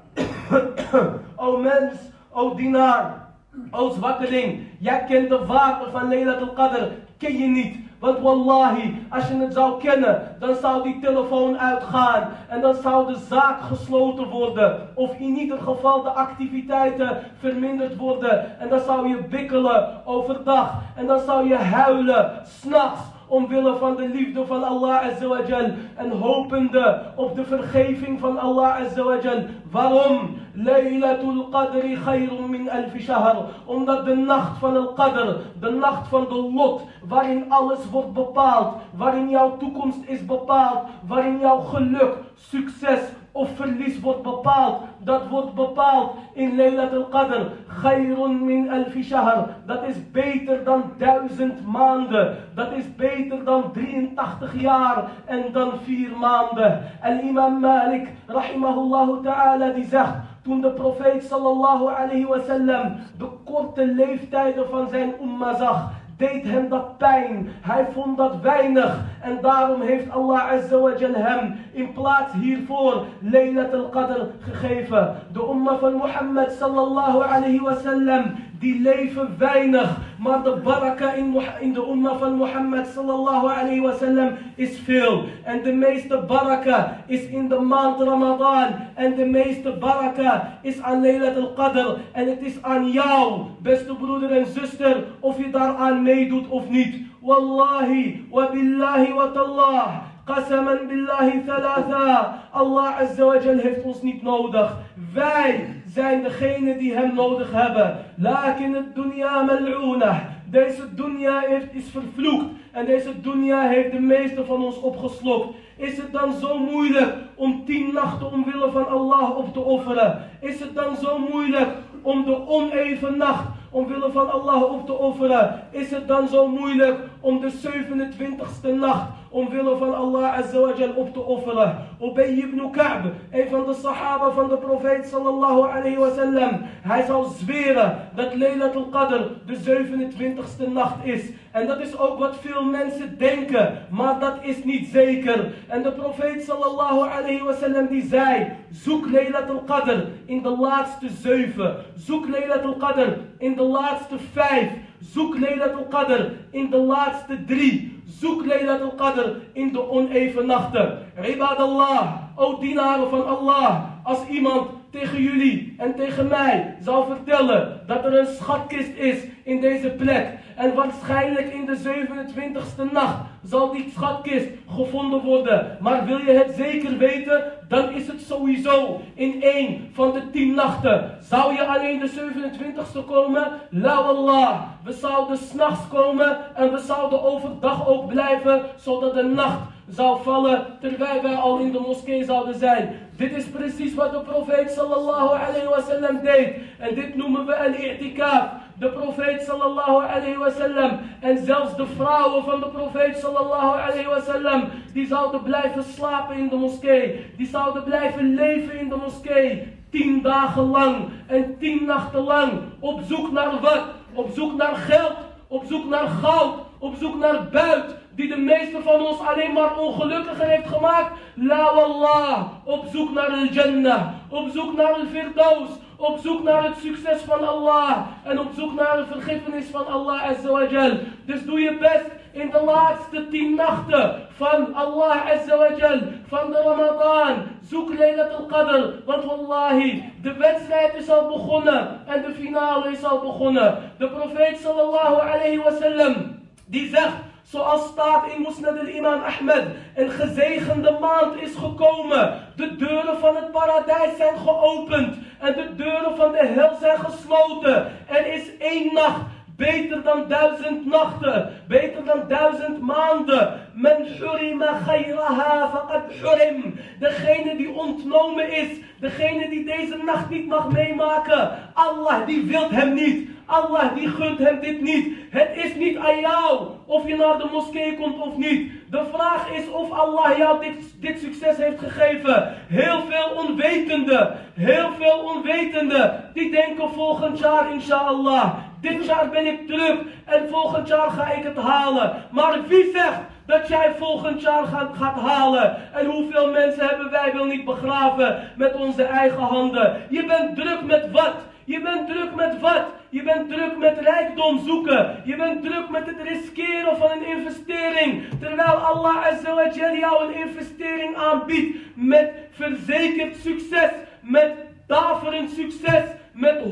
o 1.35 1.57
mens, 1.57 1.93
o 2.29 2.55
dienaar. 2.55 3.29
O 3.71 3.89
zwakkeling, 3.89 4.59
jij 4.79 5.03
kent 5.03 5.29
de 5.29 5.45
water 5.45 5.91
van 5.91 6.07
Laylatul 6.07 6.53
Qadr. 6.53 6.83
Ken 7.17 7.37
je 7.37 7.47
niet? 7.47 7.77
Want 8.01 8.19
wallahi, 8.19 9.05
als 9.09 9.27
je 9.27 9.35
het 9.35 9.53
zou 9.53 9.79
kennen, 9.79 10.35
dan 10.39 10.55
zou 10.55 10.83
die 10.83 10.99
telefoon 10.99 11.59
uitgaan. 11.59 12.29
En 12.47 12.61
dan 12.61 12.75
zou 12.75 13.13
de 13.13 13.19
zaak 13.29 13.61
gesloten 13.61 14.29
worden. 14.29 14.89
Of 14.93 15.15
in 15.19 15.37
ieder 15.37 15.57
geval 15.57 16.01
de 16.01 16.09
activiteiten 16.09 17.17
verminderd 17.39 17.95
worden. 17.95 18.59
En 18.59 18.69
dan 18.69 18.79
zou 18.79 19.07
je 19.07 19.23
bikkelen 19.29 20.05
overdag. 20.05 20.81
En 20.95 21.07
dan 21.07 21.19
zou 21.19 21.47
je 21.47 21.55
huilen, 21.55 22.31
s'nachts 22.43 23.01
omwille 23.31 23.75
van 23.77 23.95
de 23.95 24.07
liefde 24.07 24.45
van 24.45 24.63
Allah 24.63 25.05
Azawajal 25.05 25.71
en 25.95 26.11
hopende 26.11 27.01
op 27.15 27.35
de 27.35 27.43
vergeving 27.43 28.19
van 28.19 28.39
Allah 28.39 28.75
Azawajal. 28.81 29.43
Waarom? 29.71 30.39
Laylatul 30.53 31.47
Qadri 31.49 31.95
khayrun 31.95 32.49
min 32.49 32.69
alf 32.69 32.93
shahr. 32.99 33.35
Omdat 33.65 34.05
de 34.05 34.15
nacht 34.15 34.57
van 34.57 34.75
al 34.77 34.93
Qadr, 34.93 35.35
de 35.59 35.69
nacht 35.69 36.07
van 36.07 36.25
de 36.29 36.49
lot, 36.55 36.81
waarin 37.07 37.45
alles 37.49 37.89
wordt 37.91 38.13
bepaald, 38.13 38.75
waarin 38.97 39.29
jouw 39.29 39.57
toekomst 39.57 39.99
is 40.05 40.25
bepaald, 40.25 40.79
waarin 41.07 41.39
jouw 41.39 41.59
geluk, 41.59 42.17
succes, 42.35 42.99
of 43.31 43.49
verlies 43.55 43.99
wordt 43.99 44.21
bepaald. 44.21 44.81
Dat 44.97 45.27
wordt 45.27 45.53
bepaald 45.53 46.15
in 46.33 46.55
Laylat 46.55 46.93
al-Qadr. 46.93 47.41
Khayrun 47.81 48.45
min 48.45 48.71
alfi 48.71 49.03
shahr. 49.03 49.47
Dat 49.65 49.83
is 49.83 50.11
beter 50.11 50.63
dan 50.63 50.83
duizend 50.97 51.65
maanden. 51.65 52.37
Dat 52.55 52.71
is 52.71 52.95
beter 52.95 53.43
dan 53.43 53.71
83 53.71 54.61
jaar 54.61 55.03
en 55.25 55.43
dan 55.51 55.71
vier 55.83 56.17
maanden. 56.17 56.81
En 57.01 57.23
imam 57.23 57.59
Malik, 57.59 58.07
rahimahullah 58.27 59.23
ta'ala, 59.23 59.69
die 59.69 59.85
zegt... 59.85 60.13
Toen 60.43 60.61
de 60.61 60.71
profeet 60.71 61.23
sallallahu 61.23 61.87
alayhi 61.87 62.25
wasallam 62.25 62.95
de 63.17 63.29
korte 63.45 63.85
leeftijden 63.85 64.69
van 64.69 64.89
zijn 64.89 65.13
umma 65.21 65.55
zag, 65.55 65.91
deed 66.21 66.43
hem 66.43 66.69
dat 66.69 66.97
pijn. 66.97 67.49
Hij 67.61 67.87
vond 67.93 68.17
dat 68.17 68.35
weinig. 68.41 68.99
En 69.21 69.37
daarom 69.41 69.81
heeft 69.81 70.11
Allah 70.11 70.51
Azza 70.51 70.77
wa 70.77 70.91
Jal 70.97 71.13
hem 71.13 71.55
in 71.71 71.93
plaats 71.93 72.33
hiervoor 72.33 73.05
Laylat 73.19 73.73
al-Qadr 73.73 74.21
gegeven. 74.41 75.15
De 75.33 75.47
umma 75.51 75.77
van 75.77 75.93
Mohammed 75.93 76.51
sallallahu 76.51 77.23
alayhi 77.23 77.59
wasallam 77.59 78.23
die 78.61 78.81
leven 78.81 79.35
weinig. 79.37 79.97
Maar 80.17 80.43
de 80.43 80.61
baraka 80.63 81.13
in, 81.13 81.73
de 81.73 81.87
umma 81.91 82.17
van 82.17 82.35
Mohammed 82.35 82.87
sallallahu 82.87 83.47
alayhi 83.47 83.81
wasallam 83.81 84.29
is 84.55 84.79
veel. 84.79 85.23
En 85.43 85.63
de 85.63 85.73
meeste 85.73 86.23
baraka 86.27 87.03
is 87.07 87.23
in 87.25 87.47
de 87.47 87.59
maand 87.59 87.99
Ramadan. 88.01 88.67
En 88.95 89.15
de 89.15 89.25
meeste 89.25 89.71
baraka 89.71 90.59
is 90.61 90.81
aan 90.81 91.01
Laylat 91.01 91.37
al-Qadr. 91.37 91.97
En 92.11 92.27
het 92.27 92.41
is 92.41 92.61
aan 92.61 92.91
jou, 92.91 93.41
beste 93.61 93.95
broeder 93.95 94.31
en 94.31 94.45
zuster, 94.45 95.03
of 95.19 95.37
je 95.37 95.49
daaraan 95.49 96.03
meedoet 96.03 96.47
of 96.47 96.69
niet. 96.69 96.95
Wallahi, 97.21 98.27
wa 98.31 98.49
billahi 98.51 99.13
wa 99.13 99.27
tallah. 99.27 100.09
قسما 100.27 100.75
بالله 100.89 101.29
ثلاثا 101.45 102.33
الله 102.55 102.87
عز 102.87 103.21
وجل 103.21 103.59
heeft 103.59 103.83
ons 103.83 104.01
niet 104.01 104.21
nodig 104.21 104.77
wij 105.13 105.80
zijn 105.93 106.23
degene 106.23 106.77
die 106.77 106.93
hem 106.93 107.13
nodig 107.13 107.51
hebben. 107.51 107.97
Lakin 108.15 108.73
het 108.73 108.95
dunya 108.95 109.41
mal'oonah. 109.41 110.17
Deze 110.45 110.93
dunya 110.95 111.43
is 111.71 111.89
vervloekt. 111.91 112.45
En 112.71 112.85
deze 112.85 113.21
dunya 113.21 113.67
heeft 113.67 113.91
de 113.91 113.99
meeste 113.99 114.45
van 114.45 114.63
ons 114.63 114.79
opgeslokt. 114.79 115.55
Is 115.77 115.97
het 115.97 116.11
dan 116.11 116.33
zo 116.33 116.57
moeilijk 116.57 117.13
om 117.35 117.65
tien 117.65 117.93
nachten 117.93 118.31
omwille 118.31 118.71
van 118.71 118.87
Allah 118.87 119.37
op 119.37 119.53
te 119.53 119.59
offeren? 119.59 120.27
Is 120.39 120.59
het 120.59 120.75
dan 120.75 120.95
zo 120.95 121.17
moeilijk 121.17 121.69
om 122.01 122.25
de 122.25 122.47
oneven 122.47 123.17
nacht 123.17 123.47
omwille 123.69 124.11
van 124.11 124.31
Allah 124.31 124.63
op 124.63 124.85
te 124.85 124.93
offeren? 124.93 125.63
Is 125.71 125.91
het 125.91 126.07
dan 126.07 126.27
zo 126.27 126.47
moeilijk 126.47 126.99
om 127.19 127.39
de 127.39 127.51
27ste 127.51 128.75
nacht 128.79 129.09
omwille 129.31 129.77
van 129.77 129.95
Allah 129.95 130.33
Azawajal 130.37 130.93
op 130.95 131.13
te 131.13 131.19
offeren? 131.19 131.75
Ubay 132.01 132.25
ibn 132.25 132.71
Ka'b, 132.71 133.05
een 133.31 133.49
van 133.49 133.65
de 133.65 133.73
sahaba 133.73 134.31
van 134.31 134.49
de 134.49 134.57
profeet 134.57 135.05
sallallahu 135.05 135.61
alayhi 135.61 135.97
wasallam, 135.97 136.61
hij 136.81 137.05
zal 137.05 137.23
zweren 137.23 138.09
dat 138.15 138.35
Laylat 138.35 138.75
al-Qadr 138.75 139.21
de 139.45 139.55
27ste 139.55 140.71
nacht 140.73 141.05
is. 141.05 141.29
En 141.51 141.67
dat 141.67 141.79
is 141.79 141.97
ook 141.97 142.19
wat 142.19 142.35
veel 142.41 142.63
mensen 142.63 143.17
denken, 143.17 143.77
maar 143.89 144.19
dat 144.19 144.37
is 144.41 144.63
niet 144.63 144.87
zeker. 144.87 145.53
En 145.67 145.83
de 145.83 145.91
profeet 145.91 146.43
sallallahu 146.43 146.99
alayhi 146.99 147.43
wasallam 147.43 147.87
die 147.87 148.03
zei, 148.03 148.51
zoek 148.71 149.11
Laylat 149.11 149.49
al-Qadr 149.49 150.05
in 150.25 150.41
de 150.41 150.49
laatste 150.49 151.09
zeven. 151.09 151.75
Zoek 151.95 152.27
Laylat 152.29 152.63
al-Qadr 152.63 153.17
in 153.37 153.55
de 153.55 153.63
laatste 153.63 154.15
vijf. 154.33 154.71
Zoek 154.99 155.39
Laylat 155.39 155.73
al-Qadr 155.73 156.29
in 156.51 156.69
de 156.69 156.77
laatste 156.77 157.45
drie. 157.45 157.90
Zoek 158.05 158.45
Laylat 158.45 158.81
al-Qadr 158.81 159.29
in 159.53 159.73
de 159.73 159.89
oneven 159.89 160.45
nachten. 160.45 160.97
Ibadallah, 161.25 162.13
o 162.35 162.59
dienaren 162.59 163.09
van 163.09 163.27
Allah, 163.27 163.83
als 164.03 164.27
iemand 164.29 164.69
tegen 164.91 165.21
jullie 165.21 165.75
en 165.77 165.95
tegen 165.95 166.27
mij 166.27 166.77
zal 166.83 167.05
vertellen 167.05 167.81
dat 167.87 168.05
er 168.05 168.19
een 168.19 168.35
schatkist 168.35 168.95
is 168.95 169.17
in 169.43 169.61
deze 169.61 169.89
plek. 169.89 170.27
En 170.61 170.73
waarschijnlijk 170.73 171.53
in 171.53 171.65
de 171.65 171.77
27ste 171.77 172.91
nacht 172.91 173.17
zal 173.43 173.71
die 173.71 173.91
schatkist 173.95 174.47
gevonden 174.69 175.21
worden. 175.21 175.77
Maar 175.79 176.05
wil 176.05 176.17
je 176.17 176.31
het 176.31 176.53
zeker 176.55 176.97
weten, 176.97 177.43
dan 177.67 177.91
is 177.91 178.07
het 178.07 178.21
sowieso 178.21 179.01
in 179.13 179.41
één 179.43 179.89
van 179.93 180.11
de 180.11 180.29
tien 180.31 180.53
nachten. 180.53 181.17
Zou 181.21 181.53
je 181.53 181.65
alleen 181.65 181.99
de 181.99 182.09
27ste 182.09 183.05
komen? 183.05 183.47
La 183.69 183.93
Allah. 183.93 184.61
We 184.83 184.93
zouden 184.93 185.37
s'nachts 185.37 185.87
komen 185.87 186.37
en 186.55 186.71
we 186.71 186.79
zouden 186.79 187.23
overdag 187.23 187.87
ook 187.87 188.07
blijven, 188.07 188.61
zodat 188.75 189.13
de 189.13 189.23
nacht 189.23 189.59
zou 189.87 190.23
vallen 190.23 190.65
terwijl 190.79 191.21
wij 191.21 191.35
al 191.35 191.57
in 191.57 191.71
de 191.71 191.79
moskee 191.79 192.23
zouden 192.23 192.55
zijn. 192.55 192.95
Dit 193.17 193.35
is 193.35 193.45
precies 193.45 193.93
wat 193.93 194.11
de 194.11 194.19
profeet 194.19 194.71
sallallahu 194.71 195.27
alayhi 195.27 195.67
wasallam 195.67 196.19
deed. 196.23 196.55
En 196.77 196.95
dit 196.95 197.15
noemen 197.15 197.45
we 197.45 197.55
een 197.55 197.83
i'tikaf. 197.83 198.49
De 198.81 198.89
profeet 198.89 199.41
sallallahu 199.41 200.05
alayhi 200.05 200.37
wasallam 200.37 200.99
en 201.19 201.37
zelfs 201.45 201.75
de 201.75 201.85
vrouwen 201.85 202.43
van 202.43 202.59
de 202.59 202.67
profeet 202.67 203.17
sallallahu 203.17 203.79
alayhi 203.79 204.07
wasallam 204.07 204.63
die 204.93 205.07
zouden 205.07 205.43
blijven 205.43 205.83
slapen 205.83 206.37
in 206.37 206.49
de 206.49 206.55
moskee. 206.55 207.25
Die 207.37 207.47
zouden 207.47 207.83
blijven 207.83 208.33
leven 208.33 208.79
in 208.79 208.89
de 208.89 208.95
moskee. 208.95 209.67
Tien 209.91 210.21
dagen 210.21 210.63
lang 210.63 210.95
en 211.27 211.57
tien 211.59 211.85
nachten 211.85 212.23
lang 212.23 212.51
op 212.79 213.01
zoek 213.07 213.31
naar 213.31 213.59
wat? 213.59 213.83
Op 214.13 214.29
zoek 214.33 214.57
naar 214.57 214.75
geld, 214.75 215.17
op 215.47 215.63
zoek 215.67 215.89
naar 215.89 216.07
goud, 216.07 216.53
op 216.79 216.95
zoek 216.99 217.15
naar 217.15 217.49
buit 217.51 217.95
die 218.15 218.27
de 218.27 218.37
meeste 218.37 218.81
van 218.83 219.01
ons 219.01 219.19
alleen 219.19 219.53
maar 219.53 219.77
ongelukkiger 219.77 220.47
heeft 220.47 220.67
gemaakt. 220.67 221.11
La 221.35 221.73
wallah, 221.75 222.47
op 222.63 222.85
zoek 222.91 223.13
naar 223.13 223.29
de 223.29 223.49
Jannah, 223.51 224.07
op 224.29 224.49
zoek 224.53 224.75
naar 224.75 224.93
de 224.93 225.07
Firdaus, 225.11 225.69
op 226.01 226.19
zoek 226.19 226.43
naar 226.43 226.63
het 226.63 226.77
succes 226.77 227.21
van 227.21 227.47
Allah 227.47 227.97
en 228.23 228.39
op 228.39 228.51
zoek 228.55 228.73
naar 228.73 228.97
de 228.97 229.05
vergiffenis 229.05 229.65
van 229.65 229.87
Allah 229.87 230.23
Azawajal. 230.23 230.91
Dus 231.25 231.45
doe 231.45 231.59
je 231.59 231.77
best 231.77 232.09
in 232.31 232.49
de 232.49 232.63
laatste 232.65 233.27
tien 233.27 233.55
nachten 233.55 234.27
van 234.29 234.73
Allah 234.73 235.31
Azawajal, 235.31 235.99
van 236.27 236.51
de 236.51 236.61
Ramadan. 236.65 237.43
Zoek 237.61 237.97
Laylat 237.97 238.35
al-Qadr, 238.35 238.93
want 239.05 239.23
wallahi, 239.23 240.13
de 240.21 240.33
wedstrijd 240.33 240.93
is 240.95 241.09
al 241.09 241.27
begonnen 241.27 242.01
en 242.07 242.21
de 242.21 242.33
finale 242.33 242.91
is 242.91 243.03
al 243.03 243.19
begonnen. 243.19 243.77
De 243.97 244.07
profeet 244.07 244.57
sallallahu 244.57 245.21
alayhi 245.21 245.57
wasallam, 245.57 246.39
die 246.65 246.89
zegt... 246.89 247.29
Zoals 247.51 247.87
staat 247.87 248.31
in 248.31 248.41
Musnad 248.41 248.79
al-Imam 248.79 249.21
Ahmed. 249.23 249.65
Een 249.95 250.09
gezegende 250.09 250.97
maand 250.99 251.41
is 251.41 251.55
gekomen. 251.55 252.39
De 252.55 252.75
deuren 252.75 253.19
van 253.19 253.35
het 253.35 253.51
paradijs 253.51 254.17
zijn 254.17 254.37
geopend. 254.37 255.15
En 255.39 255.53
de 255.53 255.75
deuren 255.75 256.17
van 256.17 256.31
de 256.31 256.45
hel 256.45 256.77
zijn 256.79 256.99
gesloten. 256.99 257.91
Er 258.07 258.33
is 258.33 258.57
één 258.57 258.93
nacht. 258.93 259.21
Beter 259.61 260.03
dan 260.03 260.27
duizend 260.27 260.85
nachten. 260.85 261.49
Beter 261.67 262.05
dan 262.05 262.21
duizend 262.27 262.81
maanden. 262.81 263.59
Men 263.73 264.05
hurima 264.05 264.79
khayraha 264.85 265.69
faqad 265.69 266.11
hurim. 266.21 266.79
Degene 266.99 267.55
die 267.55 267.69
ontnomen 267.69 268.51
is. 268.51 268.67
Degene 268.99 269.49
die 269.49 269.65
deze 269.65 269.97
nacht 270.05 270.29
niet 270.29 270.47
mag 270.47 270.71
meemaken. 270.71 271.49
Allah 271.73 272.25
die 272.25 272.43
wilt 272.45 272.71
hem 272.71 272.93
niet. 272.93 273.29
Allah 273.45 273.95
die 273.95 274.07
gunt 274.07 274.39
hem 274.39 274.59
dit 274.59 274.81
niet. 274.81 275.15
Het 275.29 275.49
is 275.53 275.75
niet 275.75 275.97
aan 275.97 276.19
jou 276.19 276.67
of 276.85 277.07
je 277.07 277.15
naar 277.15 277.37
de 277.37 277.49
moskee 277.51 277.95
komt 277.95 278.19
of 278.19 278.37
niet. 278.37 278.71
De 278.89 279.03
vraag 279.13 279.51
is 279.51 279.69
of 279.69 279.91
Allah 279.91 280.37
jou 280.37 280.59
dit, 280.59 281.01
dit 281.01 281.19
succes 281.19 281.57
heeft 281.57 281.79
gegeven. 281.79 282.53
Heel 282.67 283.01
veel 283.09 283.45
onwetenden, 283.45 284.37
heel 284.53 284.89
veel 284.99 285.19
onwetenden, 285.35 286.29
die 286.33 286.51
denken 286.51 286.89
volgend 286.89 287.39
jaar 287.39 287.73
inshallah. 287.73 288.70
Dit 288.81 289.05
jaar 289.05 289.29
ben 289.29 289.45
ik 289.45 289.67
terug 289.67 289.99
en 290.25 290.49
volgend 290.49 290.87
jaar 290.87 291.09
ga 291.09 291.31
ik 291.31 291.43
het 291.43 291.57
halen. 291.57 292.13
Maar 292.31 292.67
wie 292.67 292.91
zegt 292.93 293.19
dat 293.45 293.67
jij 293.67 293.93
volgend 293.97 294.41
jaar 294.41 294.65
gaat, 294.65 295.15
halen. 295.15 295.93
En 295.93 296.05
hoeveel 296.05 296.51
mensen 296.51 296.87
hebben 296.87 297.11
wij 297.11 297.33
wel 297.33 297.45
niet 297.45 297.65
begraven 297.65 298.51
met 298.55 298.75
onze 298.75 299.03
eigen 299.03 299.41
handen. 299.41 300.01
Je 300.09 300.25
bent 300.25 300.55
druk 300.55 300.81
met 300.85 301.11
wat? 301.11 301.35
Je 301.63 301.81
bent 301.81 302.07
druk 302.07 302.35
met 302.35 302.59
wat? 302.59 302.85
Je 303.09 303.23
bent 303.23 303.49
druk 303.49 303.77
met 303.77 303.97
rijkdom 303.99 304.59
zoeken. 304.65 305.21
Je 305.25 305.35
bent 305.35 305.63
druk 305.63 305.89
met 305.89 306.05
het 306.05 306.27
riskeren 306.27 306.97
van 306.97 307.11
een 307.11 307.25
investering. 307.25 308.23
Terwijl 308.39 308.73
Allah 308.73 309.25
Azza 309.25 309.69
jou 309.93 310.25
een 310.25 310.47
investering 310.47 311.15
aanbiedt 311.15 311.77
met 311.95 312.31
verzekerd 312.51 313.35
succes. 313.35 313.89
Met 314.21 314.53
daverend 314.87 315.49
succes 315.49 316.03
met 316.31 316.59
100% 316.59 316.65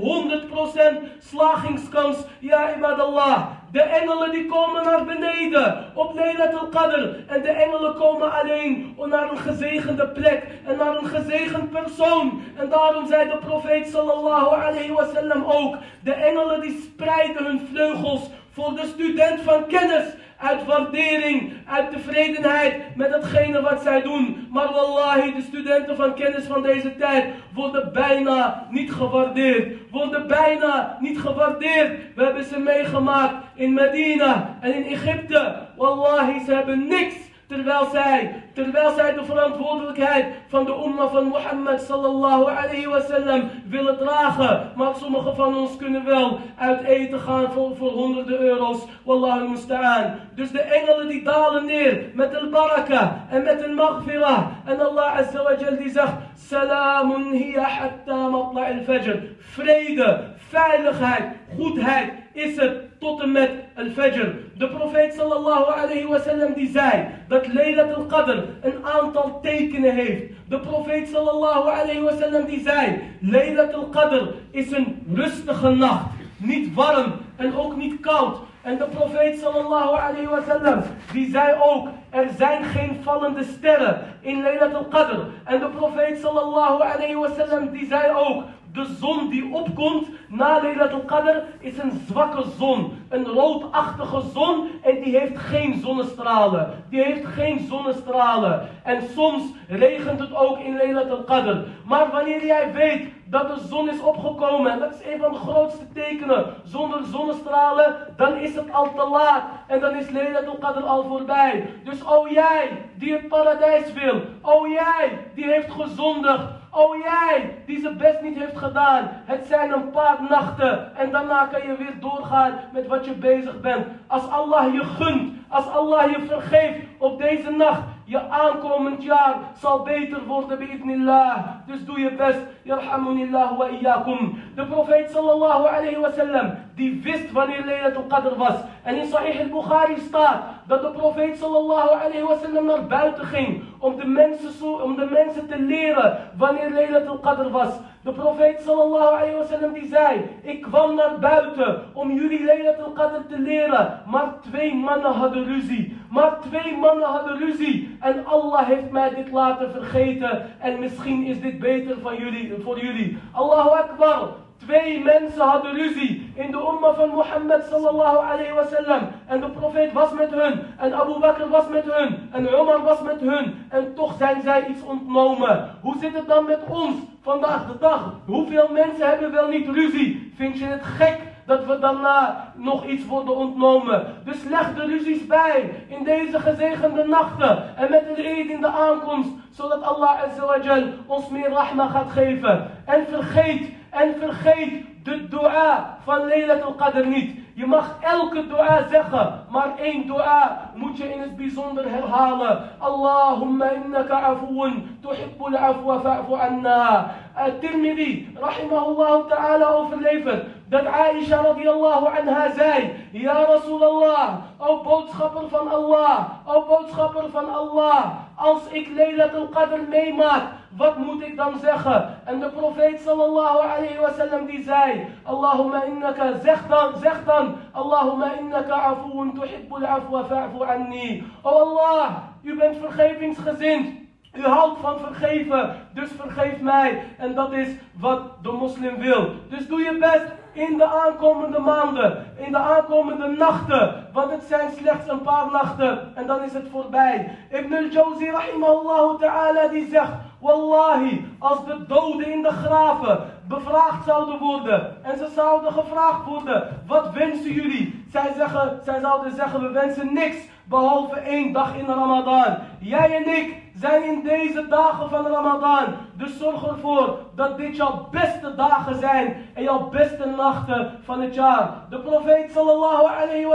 slagingskans. 1.19 2.17
Ja, 2.39 2.75
ibadallah. 2.75 3.47
De 3.71 3.81
engelen 3.81 4.31
die 4.31 4.45
komen 4.45 4.83
naar 4.83 5.05
beneden 5.05 5.85
op 5.93 6.15
Laylat 6.15 6.59
al-Qadr. 6.59 7.15
En 7.27 7.41
de 7.41 7.49
engelen 7.49 7.95
komen 7.95 8.31
alleen 8.31 8.95
naar 9.05 9.31
een 9.31 9.37
gezegende 9.37 10.07
plek 10.07 10.43
en 10.65 10.77
naar 10.77 10.97
een 10.97 11.05
gezegend 11.05 11.71
persoon. 11.71 12.41
En 12.55 12.69
daarom 12.69 13.07
zei 13.07 13.29
de 13.29 13.37
profeet 13.37 13.87
sallallahu 13.87 14.55
alayhi 14.55 14.91
wasallam 14.91 15.43
ook. 15.43 15.77
De 16.03 16.13
engelen 16.13 16.61
die 16.61 16.91
spreiden 16.93 17.45
hun 17.45 17.67
vleugels 17.71 18.21
voor 18.51 18.75
de 18.75 18.85
student 18.85 19.41
van 19.41 19.67
kennis 19.67 20.05
uit 20.39 20.65
waardering, 20.65 21.53
uit 21.65 21.91
tevredenheid 21.91 22.95
met 22.95 23.13
hetgene 23.13 23.61
wat 23.61 23.81
zij 23.81 24.01
doen. 24.01 24.47
Maar 24.51 24.71
wallahi, 24.71 25.33
de 25.33 25.41
studenten 25.41 25.95
van 25.95 26.13
kennis 26.13 26.45
van 26.45 26.61
deze 26.61 26.95
tijd 26.95 27.25
worden 27.53 27.93
bijna 27.93 28.67
niet 28.69 28.91
gewaardeerd. 28.91 29.77
Worden 29.91 30.27
bijna 30.27 30.97
niet 30.99 31.19
gewaardeerd. 31.19 32.15
We 32.15 32.23
hebben 32.23 32.43
ze 32.43 32.59
meegemaakt 32.59 33.35
in 33.55 33.73
Medina 33.73 34.57
en 34.61 34.73
in 34.73 34.85
Egypte. 34.85 35.55
Wallahi, 35.75 36.39
ze 36.45 36.53
hebben 36.53 36.87
niks 36.87 37.15
Terwijl 37.49 37.85
zij, 37.91 38.43
terwijl 38.53 38.91
zij 38.91 39.13
de 39.13 39.23
verantwoordelijkheid 39.23 40.25
van 40.47 40.65
de 40.65 40.83
umma 40.85 41.07
van 41.07 41.23
Mohammed 41.23 41.81
sallallahu 41.81 42.43
alayhi 42.43 42.87
wasallam 42.87 43.49
willen 43.65 43.97
dragen. 43.97 44.71
Maar 44.75 44.95
sommigen 44.95 45.35
van 45.35 45.57
ons 45.57 45.77
kunnen 45.77 46.05
wel 46.05 46.39
uit 46.57 46.83
eten 46.83 47.19
gaan 47.19 47.51
voor, 47.51 47.75
voor 47.75 47.91
honderden 47.91 48.39
euro's. 48.39 48.85
Wallahu 49.03 49.49
musta'an. 49.49 50.11
Dus 50.35 50.51
de 50.51 50.61
engelen 50.61 51.07
die 51.07 51.23
dalen 51.23 51.65
neer 51.65 52.11
met 52.13 52.33
een 52.33 52.49
baraka 52.49 53.25
en 53.29 53.43
met 53.43 53.63
een 53.63 53.73
maghfirah. 53.73 54.47
En 54.65 54.79
Allah 54.87 55.17
azza 55.17 55.43
wa 55.43 55.55
jal 55.59 55.77
die 55.77 55.89
zegt, 55.89 56.13
salamun 56.35 57.31
hiya 57.31 57.63
hatta 57.63 58.27
matla 58.27 58.65
al-fajr. 58.65 59.23
Vrede, 59.39 60.23
veiligheid, 60.37 61.23
goedheid 61.57 62.11
is 62.33 62.57
het 62.57 62.88
tot 62.99 63.21
en 63.21 63.31
met 63.31 63.51
al-fajr. 63.75 64.35
De 64.57 64.69
profeet 64.69 65.13
sallallahu 65.13 65.71
alayhi 65.71 66.05
wasallam 66.05 66.53
die 66.53 66.69
zei 66.69 67.05
dat 67.27 67.53
Laylat 67.53 67.93
al-Qadr 67.95 68.43
een 68.61 68.85
aantal 68.85 69.39
tekenen 69.41 69.93
heeft. 69.93 70.23
De 70.47 70.59
profeet 70.59 71.07
sallallahu 71.07 71.69
alayhi 71.69 72.01
wasallam 72.01 72.45
die 72.45 72.61
zei 72.61 73.01
Laylat 73.19 73.73
al-Qadr 73.73 74.27
is 74.51 74.71
een 74.71 75.05
rustige 75.13 75.69
nacht. 75.69 76.05
Niet 76.37 76.73
warm 76.73 77.13
en 77.35 77.55
ook 77.55 77.75
niet 77.75 77.99
koud. 77.99 78.37
En 78.61 78.77
de 78.77 78.85
profeet 78.85 79.39
sallallahu 79.39 79.99
alayhi 79.99 80.27
wasallam 80.27 80.81
die 81.11 81.29
zei 81.31 81.55
ook 81.61 81.87
er 82.09 82.27
zijn 82.37 82.63
geen 82.63 82.99
vallende 83.03 83.43
sterren 83.43 84.01
in 84.21 84.41
Laylat 84.41 84.73
al-Qadr. 84.73 85.19
En 85.43 85.59
de 85.59 85.69
profeet 85.69 86.19
sallallahu 86.19 86.81
alayhi 86.81 87.15
wasallam 87.15 87.71
die 87.71 87.85
zei 87.85 88.11
ook 88.15 88.43
de 88.73 88.95
zon 88.99 89.29
die 89.29 89.53
opkomt 89.53 90.07
na 90.27 90.61
Laylat 90.61 90.93
al-Qadr 90.93 91.43
is 91.59 91.77
een 91.77 92.01
zwakke 92.07 92.43
zon. 92.57 92.91
Een 93.09 93.25
roodachtige 93.25 94.21
zon 94.33 94.67
en 94.81 95.01
die 95.01 95.19
heeft 95.19 95.37
geen 95.37 95.79
zonnestralen. 95.79 96.83
Die 96.89 97.03
heeft 97.03 97.25
geen 97.25 97.59
zonnestralen. 97.69 98.69
En 98.83 99.01
soms 99.15 99.43
regent 99.67 100.19
het 100.19 100.35
ook 100.35 100.59
in 100.59 100.77
Laylat 100.77 101.09
al-Qadr. 101.09 101.57
Maar 101.85 102.11
wanneer 102.11 102.45
jij 102.45 102.73
weet 102.73 103.07
dat 103.25 103.47
de 103.47 103.67
zon 103.67 103.89
is 103.89 104.01
opgekomen, 104.01 104.71
en 104.71 104.79
dat 104.79 104.93
is 104.93 105.13
een 105.13 105.19
van 105.19 105.31
de 105.31 105.37
grootste 105.37 105.91
tekenen, 105.93 106.45
zonder 106.63 107.03
zonnestralen, 107.03 107.95
dan 108.17 108.37
is 108.37 108.55
het 108.55 108.73
al 108.73 108.93
te 108.93 109.09
laat. 109.09 109.43
En 109.67 109.79
dan 109.79 109.95
is 109.95 110.09
Laylat 110.09 110.47
al-Qadr 110.47 110.83
al 110.83 111.03
voorbij. 111.03 111.69
Dus 111.83 112.03
oh 112.03 112.29
jij 112.29 112.69
die 112.95 113.13
het 113.13 113.27
paradijs 113.27 113.93
wil, 113.93 114.21
oh 114.41 114.67
jij 114.67 115.17
die 115.35 115.45
heeft 115.45 115.71
gezondigd, 115.71 116.43
Oh 116.71 116.97
jij, 116.97 117.63
die 117.65 117.79
zijn 117.79 117.97
best 117.97 118.21
niet 118.21 118.37
heeft 118.37 118.57
gedaan. 118.57 119.09
Het 119.11 119.45
zijn 119.47 119.71
een 119.71 119.89
paar 119.89 120.17
nachten. 120.29 120.95
En 120.95 121.11
daarna 121.11 121.45
kan 121.45 121.61
je 121.67 121.75
weer 121.77 121.93
doorgaan 121.99 122.59
met 122.73 122.87
wat 122.87 123.05
je 123.05 123.13
bezig 123.13 123.61
bent. 123.61 123.87
Als 124.07 124.29
Allah 124.29 124.73
je 124.73 124.83
gunt, 124.83 125.33
als 125.49 125.67
Allah 125.67 126.11
je 126.11 126.19
vergeeft 126.27 126.79
op 126.97 127.19
deze 127.19 127.51
nacht. 127.51 127.81
Je 128.03 128.29
aankomend 128.29 129.03
jaar 129.03 129.35
zal 129.57 129.83
beter 129.83 130.25
worden, 130.25 130.57
bi'idnillah. 130.57 131.37
Dus 131.65 131.85
doe 131.85 131.99
je 131.99 132.11
best. 132.11 132.39
Yarhamunillah 132.63 133.57
wa 133.57 133.67
iyyakum. 133.67 134.41
De 134.55 134.65
profeet 134.65 135.11
sallallahu 135.11 135.67
alayhi 135.67 135.99
wa 135.99 136.09
sallam, 136.09 136.51
die 136.75 137.01
wist 137.03 137.31
wanneer 137.31 137.65
Laylat 137.65 137.95
al-Qadr 137.95 138.35
was. 138.37 138.55
En 138.83 138.95
in 138.95 139.05
Sahih 139.05 139.39
al-Bukhari 139.39 139.99
staat 139.99 140.41
dat 140.67 140.81
de 140.81 140.89
profeet 140.89 141.37
sallallahu 141.37 141.89
alayhi 141.89 142.23
wa 142.23 142.61
naar 142.61 142.87
buiten 142.87 143.25
ging. 143.25 143.63
Om 143.79 143.95
de 143.95 144.05
mensen, 144.05 144.83
om 144.83 144.95
de 144.95 145.05
mensen 145.05 145.47
te 145.47 145.59
leren 145.59 146.17
wanneer 146.37 146.71
Laylat 146.71 147.07
al-Qadr 147.07 147.49
was. 147.49 147.69
De 148.01 148.11
profeet 148.11 148.61
sallallahu 148.61 149.15
alayhi 149.15 149.35
wa 149.35 149.43
sallam 149.43 149.73
die 149.73 149.87
zei, 149.87 150.29
ik 150.41 150.61
kwam 150.61 150.95
naar 150.95 151.19
buiten 151.19 151.83
om 151.93 152.11
jullie 152.11 152.45
Laylat 152.45 152.83
al-Qadr 152.83 153.27
te 153.27 153.39
leren. 153.39 154.01
Maar 154.05 154.33
twee 154.41 154.75
mannen 154.75 155.11
hadden 155.11 155.45
ruzie. 155.45 155.97
Maar 156.09 156.39
twee 156.39 156.77
mannen 156.77 157.07
hadden 157.07 157.37
ruzie. 157.37 157.97
En 157.99 158.25
Allah 158.25 158.67
heeft 158.67 158.91
mij 158.91 159.09
dit 159.15 159.31
laten 159.31 159.71
vergeten. 159.71 160.45
En 160.59 160.79
misschien 160.79 161.23
is 161.23 161.41
dit 161.41 161.59
beter 161.59 161.99
van 162.01 162.15
jullie, 162.15 162.53
voor 162.63 162.79
jullie. 162.79 163.17
Allahu 163.31 163.69
Akbar. 163.69 164.29
Twee 164.57 165.03
mensen 165.03 165.41
hadden 165.41 165.73
ruzie 165.73 166.31
in 166.35 166.51
de 166.51 166.57
umma 166.57 166.93
van 166.93 167.09
Mohammed 167.09 167.65
sallallahu 167.69 168.17
alayhi 168.17 168.53
wa 168.53 168.65
sallam. 168.65 169.01
En 169.27 169.41
de 169.41 169.49
profeet 169.49 169.93
was 169.93 170.13
met 170.13 170.31
hun. 170.31 170.59
En 170.77 170.93
Abu 170.93 171.19
Bakr 171.19 171.47
was 171.49 171.67
met 171.67 171.83
hun. 171.93 172.29
En 172.31 172.43
Umar 172.43 172.83
was 172.83 173.01
met 173.01 173.19
hun. 173.21 173.65
En 173.69 173.93
toch 173.95 174.13
zijn 174.17 174.41
zij 174.41 174.67
iets 174.67 174.83
ontnomen. 174.83 175.77
Hoe 175.81 175.95
zit 175.99 176.13
het 176.13 176.27
dan 176.27 176.45
met 176.45 176.59
ons 176.67 176.95
vandaag 177.29 177.67
de 177.67 177.77
dag? 177.79 178.13
Hoeveel 178.25 178.69
mensen 178.71 179.07
hebben 179.07 179.31
wel 179.31 179.47
niet 179.47 179.67
ruzie? 179.67 180.33
Vind 180.35 180.59
je 180.59 180.65
het 180.65 180.83
gek 180.83 181.17
dat 181.45 181.65
we 181.65 181.79
daarna 181.79 182.53
nog 182.55 182.85
iets 182.85 183.05
worden 183.05 183.35
ontnomen. 183.35 184.05
Dus 184.25 184.43
leg 184.43 184.75
de 184.75 184.85
ruzies 184.85 185.25
bij 185.27 185.83
in 185.87 186.03
deze 186.03 186.39
gezegende 186.39 187.03
nachten 187.03 187.77
en 187.77 187.89
met 187.89 188.03
een 188.07 188.25
Eid 188.25 188.49
in 188.49 188.61
de 188.61 188.67
aankomst, 188.67 189.29
zodat 189.51 189.81
Allah 189.83 190.23
azawajal 190.23 190.83
ons 191.05 191.29
meer 191.29 191.49
rahma 191.49 191.87
gaat 191.87 192.11
geven. 192.11 192.71
En 192.85 193.05
vergeet, 193.09 193.69
en 193.89 194.15
vergeet 194.19 194.85
de 195.03 195.27
dua 195.27 195.97
van 196.03 196.27
Laylat 196.27 196.63
al-Qadr 196.63 197.05
niet. 197.05 197.39
Je 197.59 197.65
mag 197.67 197.97
elke 197.99 198.47
dua 198.47 198.87
zeggen, 198.89 199.43
maar 199.49 199.77
één 199.77 200.07
dua 200.07 200.71
moet 200.75 200.97
je 200.97 201.13
in 201.13 201.19
het 201.19 201.35
bijzonder 201.35 201.89
herhalen. 201.89 202.69
Allahumma 202.77 203.69
innaka 203.69 204.19
afuun, 204.21 204.97
tuhibbul 205.01 205.57
afwa 205.57 205.99
fa'fu 205.99 206.33
anna. 206.33 207.11
Tirmidhi, 207.59 208.27
rahimahullah 208.35 209.27
ta'ala 209.27 209.73
overleverd. 209.75 210.45
Dat 210.69 210.85
Aisha 210.85 211.41
radiallahu 211.41 212.05
anha 212.05 212.51
zei, 212.51 212.93
Ja 213.11 213.45
Rasulallah, 213.45 214.43
o 214.59 214.83
boodschapper 214.83 215.49
van 215.49 215.67
Allah, 215.67 216.45
o 216.45 216.65
boodschapper 216.65 217.29
van 217.31 217.49
Allah, 217.49 218.05
als 218.35 218.61
ik 218.71 218.89
Laylat 218.95 219.35
al-Qadr 219.35 219.79
meemaak, 219.89 220.43
wat 220.77 220.97
moet 220.97 221.21
ik 221.21 221.37
dan 221.37 221.59
zeggen? 221.59 222.17
En 222.25 222.39
de 222.39 222.49
profeet 222.49 223.01
sallallahu 223.01 223.57
alayhi 223.57 223.99
wa 223.99 224.11
sallam 224.11 224.45
die 224.45 224.63
zei, 224.63 225.07
Allahumma 225.23 225.83
innaka, 225.83 226.37
zeg 226.43 226.67
dan, 226.67 226.93
zeg 227.01 227.25
dan, 227.25 227.55
Allahumma 227.71 228.31
innaka 228.39 228.73
afuun 228.73 229.33
tuhibbul 229.33 229.85
afwa 229.85 230.23
fa'fu 230.25 230.63
anni. 230.63 231.23
O 231.41 231.49
Allah, 231.49 232.11
u 232.43 232.55
bent 232.55 232.77
vergevingsgezind. 232.77 234.08
U 234.33 234.45
houdt 234.45 234.79
van 234.79 234.99
vergeven, 234.99 235.75
dus 235.93 236.09
vergeef 236.17 236.59
mij. 236.61 237.03
En 237.17 237.35
dat 237.35 237.51
is 237.51 237.67
wat 237.93 238.21
de 238.43 238.51
moslim 238.51 238.97
wil. 238.97 239.31
Dus 239.49 239.67
doe 239.67 239.81
je 239.81 239.97
best 239.97 240.25
in 240.51 240.77
de 240.77 240.85
aankomende 240.85 241.59
maanden, 241.59 242.25
in 242.37 242.51
de 242.51 242.57
aankomende 242.57 243.27
nachten. 243.27 244.07
Want 244.13 244.31
het 244.31 244.43
zijn 244.43 244.69
slechts 244.77 245.09
een 245.09 245.21
paar 245.21 245.51
nachten 245.51 246.15
en 246.15 246.27
dan 246.27 246.43
is 246.43 246.53
het 246.53 246.67
voorbij. 246.71 247.37
Ibn 247.49 247.75
al-Jawzi 247.75 248.29
rahimahullah 248.29 249.19
ta'ala 249.19 249.67
die 249.67 249.87
zegt, 249.89 250.11
Wallahi, 250.39 251.25
als 251.39 251.65
de 251.65 251.85
doden 251.87 252.31
in 252.31 252.41
de 252.41 252.51
graven 252.51 253.19
bevraagd 253.47 254.05
zouden 254.05 254.39
worden 254.39 255.03
en 255.03 255.17
ze 255.17 255.27
zouden 255.35 255.73
gevraagd 255.73 256.25
worden, 256.25 256.83
wat 256.87 257.13
wensen 257.13 257.51
jullie? 257.51 258.05
Zij, 258.11 258.33
zeggen, 258.37 258.79
zij 258.83 258.99
zouden 258.99 259.35
zeggen, 259.35 259.61
we 259.61 259.71
wensen 259.71 260.13
niks 260.13 260.37
behalve 260.63 261.19
één 261.19 261.53
dag 261.53 261.75
in 261.75 261.85
Ramadan. 261.85 262.57
Jij 262.79 263.15
en 263.15 263.35
ik 263.35 263.57
zijn 263.75 264.03
in 264.03 264.23
deze 264.23 264.67
dagen 264.67 265.09
van 265.09 265.27
Ramadan. 265.27 265.85
Dus 266.13 266.37
zorg 266.37 266.67
ervoor 266.67 267.17
dat 267.35 267.57
dit 267.57 267.75
jouw 267.75 268.07
beste 268.11 268.55
dagen 268.55 268.99
zijn 268.99 269.35
en 269.53 269.63
jouw 269.63 269.89
beste 269.89 270.25
nachten 270.25 270.91
van 271.03 271.21
het 271.21 271.33
jaar. 271.33 271.69
De 271.89 271.99
profeet 271.99 272.51
sallallahu 272.51 273.05
alayhi 273.21 273.47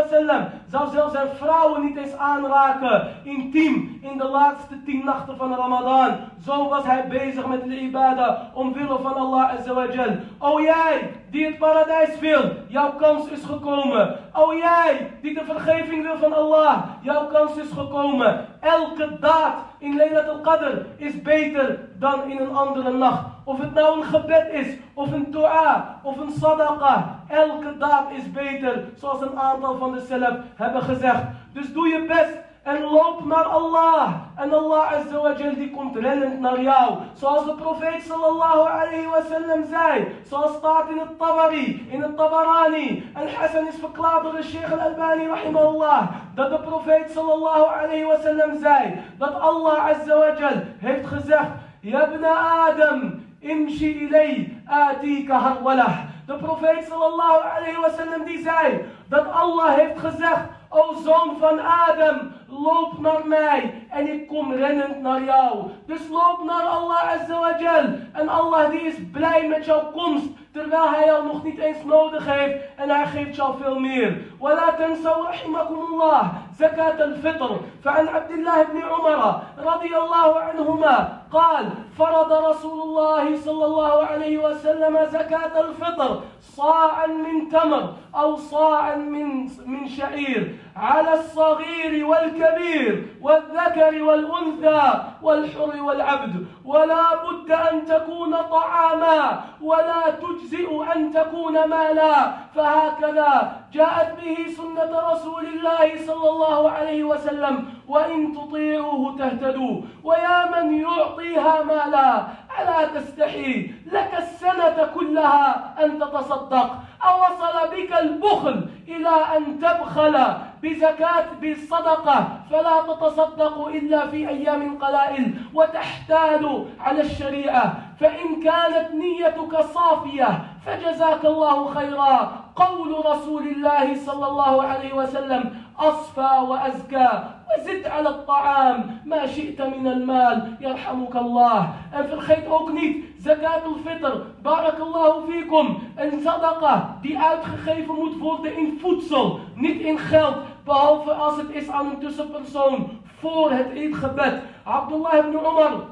zou 0.66 0.90
zelfs 0.90 1.12
zijn 1.12 1.28
vrouwen 1.36 1.84
niet 1.84 1.96
eens 1.96 2.16
aanraken, 2.16 3.08
intiem, 3.22 3.98
in 4.02 4.18
de 4.18 4.28
laatste 4.28 4.82
tien 4.82 5.04
nachten 5.04 5.36
van 5.36 5.54
Ramadan. 5.54 6.16
Zo 6.44 6.68
was 6.68 6.84
hij 6.84 7.08
bezig 7.08 7.46
met 7.46 7.64
de 7.64 7.80
ibadah, 7.80 8.38
omwille 8.52 8.98
van 9.02 9.14
Allah 9.14 9.58
azawajal. 9.58 10.16
O 10.38 10.60
jij, 10.60 11.10
die 11.30 11.44
het 11.44 11.58
paradijs 11.58 12.18
wil, 12.18 12.42
jouw 12.68 12.92
kans 12.92 13.28
is 13.28 13.44
gekomen. 13.44 14.16
O 14.32 14.54
jij, 14.54 15.10
die 15.22 15.34
de 15.34 15.44
vergeving 15.44 16.02
wil 16.02 16.16
van 16.16 16.32
Allah, 16.32 16.82
jouw 17.00 17.26
kans 17.26 17.56
is 17.56 17.70
gekomen. 17.70 18.46
Elke 18.60 19.13
daad 19.20 19.54
in 19.78 19.96
Laylat 19.96 20.28
al-Qadr 20.28 20.86
is 20.96 21.22
beter 21.22 21.78
dan 21.98 22.30
in 22.30 22.38
een 22.38 22.54
andere 22.54 22.92
nacht. 22.92 23.26
Of 23.44 23.58
het 23.58 23.74
nou 23.74 23.98
een 23.98 24.04
gebed 24.04 24.48
is, 24.52 24.76
of 24.94 25.12
een 25.12 25.30
dua, 25.30 26.00
of 26.02 26.16
een 26.16 26.30
sadaqa. 26.30 27.22
Elke 27.28 27.76
daad 27.78 28.10
is 28.10 28.32
beter, 28.32 28.84
zoals 28.96 29.20
een 29.20 29.38
aantal 29.38 29.78
van 29.78 29.92
de 29.92 30.00
zelf 30.00 30.36
hebben 30.54 30.82
gezegd. 30.82 31.22
Dus 31.52 31.72
doe 31.72 31.88
je 31.88 32.04
best 32.06 32.38
En 32.64 32.82
loop 32.82 33.24
naar 33.24 33.44
Allah. 33.44 34.12
En 34.36 34.52
Allah 34.52 34.92
Azza 34.92 35.20
wa 35.20 35.34
Jal 35.36 35.54
die 35.54 35.70
komt 35.70 35.96
rennend 35.96 36.40
naar 36.40 36.60
jou. 36.60 36.98
Zoals 37.14 37.44
de 37.44 37.54
profeet 37.54 38.02
sallallahu 38.02 38.68
alayhi 38.68 39.06
wa 39.06 39.20
sallam 39.30 39.64
zei. 39.64 40.06
Zoals 40.28 40.56
staat 40.56 40.88
in 40.90 40.98
het 40.98 41.18
Tabari, 41.18 41.86
in 41.90 42.02
het 42.02 42.16
Tabarani. 42.16 43.10
En 43.14 43.34
Hassan 43.34 43.66
is 43.66 43.74
verklaard 43.80 44.22
door 44.22 44.32
de 44.32 44.42
Sheikh 44.42 44.72
al-Albani 44.72 45.26
rahimahullah. 45.26 46.08
Dat 46.34 46.50
de 46.50 46.58
profeet 46.58 47.10
sallallahu 47.10 47.64
alayhi 47.82 48.04
wa 48.04 48.16
sallam 48.22 48.58
zei. 48.60 49.00
Dat 49.18 49.40
Allah 49.40 49.84
Azza 49.84 50.18
wa 50.18 50.34
Jal 50.38 50.62
heeft 50.78 51.06
gezegd. 51.06 51.50
Yabna 51.80 52.34
Adam, 52.68 53.24
imshi 53.40 53.90
ilay, 54.06 54.62
atika 54.66 55.38
harwalah. 55.38 55.98
De 56.26 56.34
profeet 56.36 56.84
sallallahu 56.84 57.40
alayhi 57.56 57.80
wa 57.80 57.88
sallam 57.88 58.24
die 58.24 58.38
zei. 58.38 58.84
Dat 59.08 59.30
Allah 59.32 59.74
heeft 59.74 59.98
gezegd. 59.98 60.53
O 60.76 60.94
zoon 61.04 61.36
van 61.38 61.60
Adam, 61.60 62.32
loop 62.48 62.98
naar 63.00 63.26
mij 63.26 63.86
en 63.90 64.12
ik 64.12 64.26
kom 64.26 64.52
rennend 64.52 65.00
naar 65.00 65.22
jou. 65.22 65.70
Dus 65.86 66.08
loop 66.10 66.40
naar 66.44 66.62
Allah 66.62 67.12
Azzawajal. 67.12 67.84
En 68.12 68.28
Allah 68.28 68.70
die 68.70 68.80
is 68.80 68.94
blij 69.12 69.48
met 69.48 69.64
jouw 69.64 69.90
komst, 69.90 70.26
terwijl 70.52 70.90
hij 70.90 71.04
jou 71.04 71.26
nog 71.26 71.44
niet 71.44 71.58
eens 71.58 71.84
nodig 71.84 72.26
heeft. 72.26 72.64
En 72.76 72.88
hij 72.90 73.06
geeft 73.06 73.36
jou 73.36 73.54
veel 73.62 73.78
meer. 73.78 74.16
Wala 74.38 74.74
tansaw 74.74 75.24
rahimakumullah. 75.24 76.34
زكاة 76.58 77.04
الفطر. 77.04 77.60
فعن 77.84 78.08
عبد 78.08 78.30
الله 78.30 78.62
بن 78.62 78.82
عمر 78.82 79.42
رضي 79.58 79.96
الله 79.96 80.38
عنهما 80.38 81.18
قال 81.32 81.68
فرض 81.98 82.32
رسول 82.32 82.82
الله 82.82 83.36
صلى 83.36 83.64
الله 83.64 84.04
عليه 84.06 84.38
وسلم 84.38 85.06
زكاة 85.06 85.60
الفطر 85.60 86.20
صاعا 86.40 87.06
من 87.06 87.48
تمر 87.48 87.92
أو 88.14 88.36
صاعا 88.36 88.96
من 88.96 89.48
من 89.66 89.88
شعير 89.88 90.58
على 90.76 91.14
الصغير 91.14 92.06
والكبير 92.06 93.08
والذكر 93.22 94.02
والأنثى 94.02 95.02
والحر 95.22 95.82
والعبد. 95.82 96.46
ولا 96.64 97.04
بد 97.24 97.50
أن 97.50 97.84
تكون 97.86 98.36
طعاما 98.36 99.40
ولا 99.62 100.02
تجزئ 100.10 100.68
أن 100.96 101.10
تكون 101.10 101.64
مالا. 101.68 102.32
فهكذا 102.54 103.52
جاءت 103.72 104.20
به 104.20 104.46
سنة 104.56 105.00
رسول 105.12 105.44
الله 105.46 106.06
صلى 106.06 106.30
الله 106.30 106.43
عليه 106.70 107.04
وسلم 107.04 107.64
وإن 107.88 108.32
تطيعوه 108.32 109.16
تهتدوا. 109.18 109.80
ويا 110.04 110.62
من 110.62 110.80
يعطيها 110.80 111.62
مالا 111.62 112.26
ألا 112.60 113.00
تستحي 113.00 113.70
لك 113.86 114.10
السنة 114.18 114.88
كلها 114.94 115.74
أن 115.84 115.98
تتصدق؟ 115.98 116.70
أوصل 117.02 117.70
بك 117.72 117.92
البخل 118.00 118.68
إلى 118.88 119.36
أن 119.36 119.60
تبخل 119.60 120.24
بزكاة 120.62 121.26
بالصدقة. 121.40 122.28
فلا 122.50 122.82
تتصدق 122.82 123.66
إلا 123.66 124.06
في 124.06 124.28
أيام 124.28 124.78
قلائل. 124.78 125.34
وتحتال 125.54 126.66
على 126.80 127.00
الشريعة. 127.00 127.74
فإن 128.00 128.42
كانت 128.42 128.94
نيتك 128.94 129.60
صافية 129.60 130.44
فجزاك 130.66 131.24
الله 131.24 131.74
خيرا. 131.74 132.43
قول 132.56 133.06
رسول 133.06 133.42
الله 133.42 133.94
صلى 133.94 134.26
الله 134.26 134.62
عليه 134.62 134.94
وسلم 134.94 135.54
أصفى 135.78 136.32
وأزكى 136.48 137.08
وزد 137.48 137.86
على 137.86 138.08
الطعام 138.08 139.00
ما 139.04 139.26
شئت 139.26 139.62
من 139.62 139.86
المال 139.86 140.56
يرحمك 140.60 141.16
الله. 141.16 141.72
في 141.92 142.14
الخيط 142.14 142.48
اوكنيت 142.48 143.04
زكاة 143.18 143.62
الفطر. 143.66 144.24
بارك 144.44 144.80
الله 144.80 145.26
فيكم. 145.26 145.78
إن 145.98 146.20
صدقة 146.20 146.98
دي 147.02 147.18
uitgegeven 147.18 147.94
moet 147.94 148.18
worden 148.18 148.56
in 148.56 148.78
voedsel 148.82 149.40
niet 149.56 149.82
إن 149.82 149.98
خلط 149.98 150.34
behalve 150.64 151.12
als 151.12 151.36
het 151.36 151.50
is 151.50 151.70
aan 151.70 151.86
een 151.86 151.98
tussenpersoon 151.98 152.88
voor 153.20 153.50
het 153.50 153.70
eetgebed. 153.74 154.42
عبد 154.66 154.92
الله 154.92 155.20
بن 155.20 155.38
عمر 155.38 155.84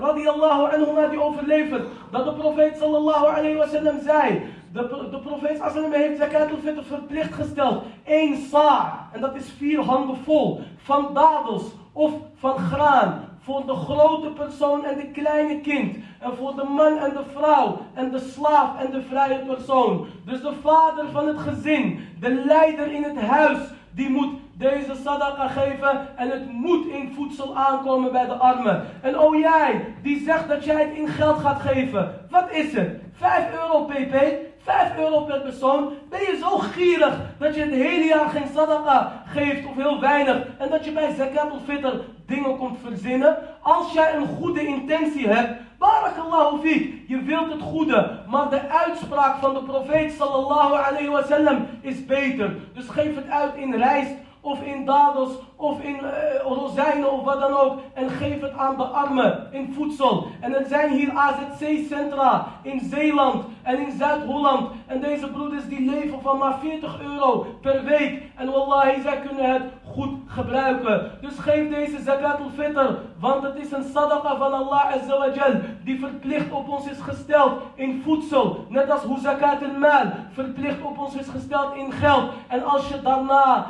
radiyallahu 0.00 0.62
anhu 0.74 1.10
die 1.10 1.22
overlevert 1.22 1.88
dat 2.10 2.24
de 2.24 2.32
profeet 2.32 2.76
sallallahu 2.78 3.26
alayhi 3.26 3.56
wa 3.56 3.66
sallam 3.66 4.00
zei 4.00 4.42
De, 4.72 5.08
de 5.10 5.18
profeet 5.18 5.62
sallam 5.72 5.92
heeft 5.92 6.18
zakat 6.18 6.50
al-fitr 6.50 6.82
verplicht 6.82 7.34
gesteld. 7.34 7.82
Eén 8.04 8.36
sa, 8.50 9.08
en 9.12 9.20
dat 9.20 9.34
is 9.34 9.50
vier 9.58 9.80
handen 9.80 10.16
vol, 10.16 10.60
van 10.76 11.14
dadels 11.14 11.64
of 11.92 12.12
van 12.38 12.58
graan. 12.58 13.24
Voor 13.40 13.66
de 13.66 13.74
grote 13.74 14.28
persoon 14.28 14.84
en 14.84 14.96
de 14.96 15.10
kleine 15.10 15.60
kind. 15.60 15.96
En 16.20 16.36
voor 16.36 16.54
de 16.56 16.64
man 16.64 16.98
en 16.98 17.10
de 17.10 17.24
vrouw. 17.34 17.80
En 17.94 18.10
de 18.10 18.18
slaaf 18.18 18.78
en 18.78 18.90
de 18.90 19.02
vrije 19.02 19.38
persoon. 19.38 20.06
Dus 20.24 20.40
de 20.40 20.52
vader 20.62 21.04
van 21.12 21.26
het 21.26 21.38
gezin. 21.38 22.00
De 22.20 22.42
leider 22.46 22.92
in 22.92 23.02
het 23.02 23.20
huis. 23.20 23.58
Die 23.90 24.10
moet 24.10 24.30
deze 24.58 24.94
sadaqa 25.04 25.48
geven 25.48 26.16
en 26.16 26.30
het 26.30 26.52
moet 26.52 26.86
in 26.86 27.12
voedsel 27.14 27.56
aankomen 27.56 28.12
bij 28.12 28.26
de 28.26 28.32
armen. 28.32 28.84
En 29.00 29.18
oh 29.18 29.38
jij, 29.38 29.94
die 30.02 30.22
zegt 30.24 30.48
dat 30.48 30.64
jij 30.64 30.80
het 30.80 30.96
in 30.96 31.08
geld 31.08 31.38
gaat 31.38 31.60
geven. 31.60 32.26
Wat 32.30 32.50
is 32.50 32.72
het? 32.72 33.00
5 33.12 33.52
euro 33.52 33.84
pp, 33.84 34.16
5 34.62 34.98
euro 34.98 35.20
per 35.20 35.40
persoon. 35.40 35.92
Ben 36.08 36.20
je 36.20 36.38
zo 36.40 36.58
gierig 36.58 37.20
dat 37.38 37.54
je 37.54 37.60
het 37.60 37.70
hele 37.70 38.04
jaar 38.04 38.28
geen 38.28 38.48
sadaqa 38.54 39.22
geeft 39.26 39.66
of 39.66 39.76
heel 39.76 40.00
weinig. 40.00 40.46
En 40.58 40.70
dat 40.70 40.84
je 40.84 40.92
bij 40.92 41.14
zakat 41.14 41.50
al-fitr 41.50 41.94
dingen 42.26 42.56
komt 42.56 42.78
verzinnen. 42.84 43.36
Als 43.62 43.92
jij 43.92 44.14
een 44.14 44.26
goede 44.26 44.66
intentie 44.66 45.28
hebt, 45.28 45.60
barakallahu 45.78 46.68
fiek, 46.68 47.08
je 47.08 47.22
wilt 47.22 47.52
het 47.52 47.62
goede. 47.62 48.10
Maar 48.28 48.50
de 48.50 48.68
uitspraak 48.68 49.38
van 49.38 49.54
de 49.54 49.62
profeet 49.62 50.12
sallallahu 50.12 50.72
alayhi 50.72 51.08
wa 51.08 51.22
sallam 51.22 51.66
is 51.80 52.06
beter. 52.06 52.56
Dus 52.74 52.88
geef 52.88 53.14
het 53.14 53.28
uit 53.28 53.54
in 53.54 53.74
rijst 53.74 54.14
of 54.48 54.62
in 54.62 54.84
dadels 54.84 55.32
of 55.56 55.80
in 55.82 55.96
uh, 56.02 56.10
rozijnen 56.42 57.12
of 57.12 57.24
wat 57.24 57.40
dan 57.40 57.52
ook. 57.52 57.78
En 57.94 58.10
geef 58.10 58.40
het 58.40 58.56
aan 58.56 58.76
de 58.76 58.82
armen 58.82 59.46
in 59.50 59.72
voedsel. 59.72 60.26
En 60.40 60.54
er 60.54 60.66
zijn 60.66 60.90
hier 60.90 61.12
AZC-centra 61.12 62.46
in 62.62 62.80
Zeeland 62.80 63.44
en 63.62 63.78
in 63.78 63.92
Zuid-Holland. 63.98 64.70
En 64.86 65.00
deze 65.00 65.30
broeders 65.30 65.68
die 65.68 65.90
leven 65.90 66.22
van 66.22 66.38
maar 66.38 66.58
40 66.60 67.00
euro 67.00 67.46
per 67.60 67.84
week. 67.84 68.22
En 68.36 68.50
wallahi, 68.50 69.02
zij 69.02 69.20
kunnen 69.20 69.52
het 69.52 69.62
goed 69.84 70.10
gebruiken. 70.26 71.10
Dus 71.20 71.38
geef 71.38 71.70
deze 71.70 72.02
zakat 72.02 72.40
al-fitr. 72.40 72.94
Want 73.18 73.42
het 73.42 73.56
is 73.56 73.72
een 73.72 73.84
sadaqa 73.94 74.36
van 74.36 74.52
Allah 74.52 74.94
Azza 74.94 75.18
wa 75.18 75.28
Jal. 75.34 75.52
Die 75.84 75.98
verplicht 75.98 76.50
op 76.50 76.68
ons 76.68 76.86
is 76.86 77.00
gesteld 77.00 77.52
in 77.74 78.02
voedsel. 78.04 78.64
Net 78.68 78.90
als 78.90 79.02
hoe 79.02 79.18
zakat 79.18 79.62
al-mal 79.62 80.12
verplicht 80.32 80.82
op 80.82 80.98
ons 80.98 81.14
is 81.14 81.28
gesteld 81.28 81.74
in 81.74 81.92
geld. 81.92 82.30
En 82.48 82.64
als 82.64 82.88
je 82.88 83.02
daarna 83.02 83.66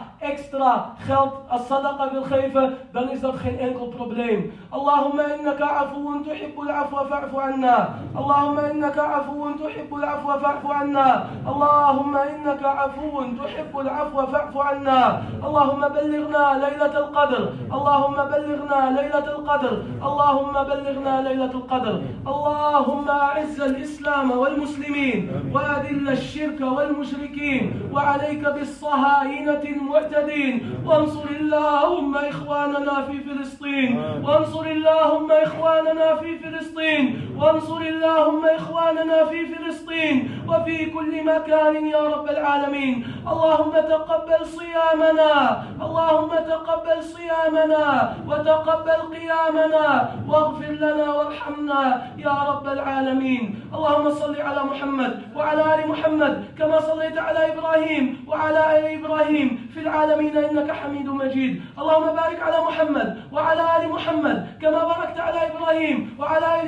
wil 2.13 2.23
geven, 2.23 2.77
dan 2.93 3.11
is 3.11 3.21
dat 3.21 3.37
geen 3.37 3.59
enkel 3.59 3.87
probleem. 3.87 4.53
Allahumma 4.71 5.23
innaka 5.39 5.67
afuun 5.67 6.23
tuhibbul 6.25 6.71
afwa 6.71 7.07
fa'fu 7.11 7.39
anna. 7.39 7.99
Allahumma 8.15 8.71
innaka 8.71 9.03
afuun 9.03 9.57
tuhibbul 9.57 10.05
afwa 10.05 10.39
fa'fu 10.41 10.69
anna. 10.73 11.27
Allahumma 11.45 12.25
innaka 12.33 12.71
afuun 12.87 13.37
tuhibbul 13.37 13.89
afwa 13.89 14.27
fa'fu 14.27 14.61
anna. 14.61 15.23
Allahumma 15.43 15.89
بلغنا 15.89 16.67
ليلة 16.67 16.99
القدر 16.99 17.53
اللهم 17.73 18.15
بلغنا 18.15 19.01
ليلة 19.01 19.27
القدر 19.35 19.83
اللهم 20.03 20.53
بلغنا 20.53 21.29
ليلة 21.29 21.53
القدر 21.61 22.03
اللهم 22.27 23.09
أعز 23.09 23.61
الإسلام 23.61 24.31
والمسلمين 24.31 25.31
وأذل 25.55 26.09
الشرك 26.09 26.61
والمشركين 26.61 27.91
وعليك 27.93 28.45
بالصهاينة 28.49 29.65
المعتدين 30.09 30.85
وانصر 30.85 31.25
اللهم 31.41 32.17
إخواننا 32.17 33.03
في 33.03 33.21
فلسطين. 33.21 33.99
وانصر 34.25 34.67
اللهم 34.67 35.33
إخواننا 35.33 36.17
في 36.17 36.39
فلسطين. 36.39 37.28
وانصر 37.39 37.81
اللهم 37.81 38.47
إخواننا 38.47 39.25
في 39.25 39.47
فلسطين 39.47 40.43
وفي 40.49 40.87
كل 40.91 41.25
مكان 41.25 41.87
يا 41.87 42.03
رب 42.15 42.29
العالمين. 42.29 43.07
اللهم 43.33 43.73
تقبل 43.73 44.47
صيامنا. 44.47 45.63
اللهم 45.83 46.31
تقبل 46.53 47.03
صيامنا 47.03 48.15
وتقبل 48.29 49.01
قيامنا. 49.15 49.87
واغفر 50.29 50.73
لنا 50.85 51.07
وارحمنا 51.15 51.83
يا 52.17 52.37
رب 52.51 52.67
العالمين. 52.69 53.45
اللهم 53.75 54.11
صل 54.11 54.41
على 54.41 54.63
محمد 54.65 55.13
وعلى 55.37 55.63
آل 55.75 55.89
محمد 55.89 56.45
كما 56.59 56.81
صليت 56.81 57.19
على 57.19 57.53
إبراهيم 57.53 58.25
وعلى 58.29 58.61
آل 58.79 58.85
إبراهيم 58.99 59.49
في 59.75 59.81
العالمين 59.81 60.37
إنك 60.37 60.71
حميد 60.71 61.09
مجيد. 61.09 61.63
اللهم 61.79 62.07
بارك 62.21 62.39
على 62.43 62.59
محمد 62.69 63.09
وعلى 63.33 63.63
آل 63.77 63.89
محمد 63.89 64.37
كما 64.63 64.81
باركت 64.85 65.19
على 65.21 65.41
إبراهيم 65.51 66.17
وعلى 66.19 66.47
آل 66.61 66.67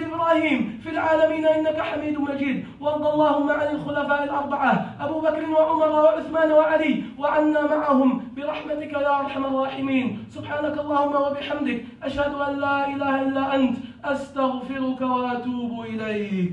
إبراهيم 0.60 0.80
في 0.82 0.90
العالمين 0.90 1.46
إنك 1.46 1.80
حميد 1.80 2.18
مجيد. 2.18 2.64
وارض 2.80 3.06
اللهم 3.06 3.50
عن 3.50 3.74
الخلفاء 3.74 4.24
الأربعة 4.24 4.96
أبو 5.00 5.20
بكر 5.20 5.50
وعمر 5.50 5.88
وعثمان 5.88 6.52
وعلي 6.52 7.02
وعنا 7.18 7.62
معهم 7.66 8.22
برحمتك 8.36 8.92
يا 8.92 9.20
أرحم 9.20 9.44
الراحمين. 9.44 10.24
سبحانك 10.30 10.78
اللهم 10.78 11.14
وبحمدك 11.14 11.84
أشهد 12.02 12.34
أن 12.34 12.52
لا 12.60 12.88
إله 12.88 13.22
إلا 13.22 13.54
أنت 13.54 13.76
أستغفرك 14.04 15.00
وأتوب 15.00 15.72
إليك. 15.84 16.52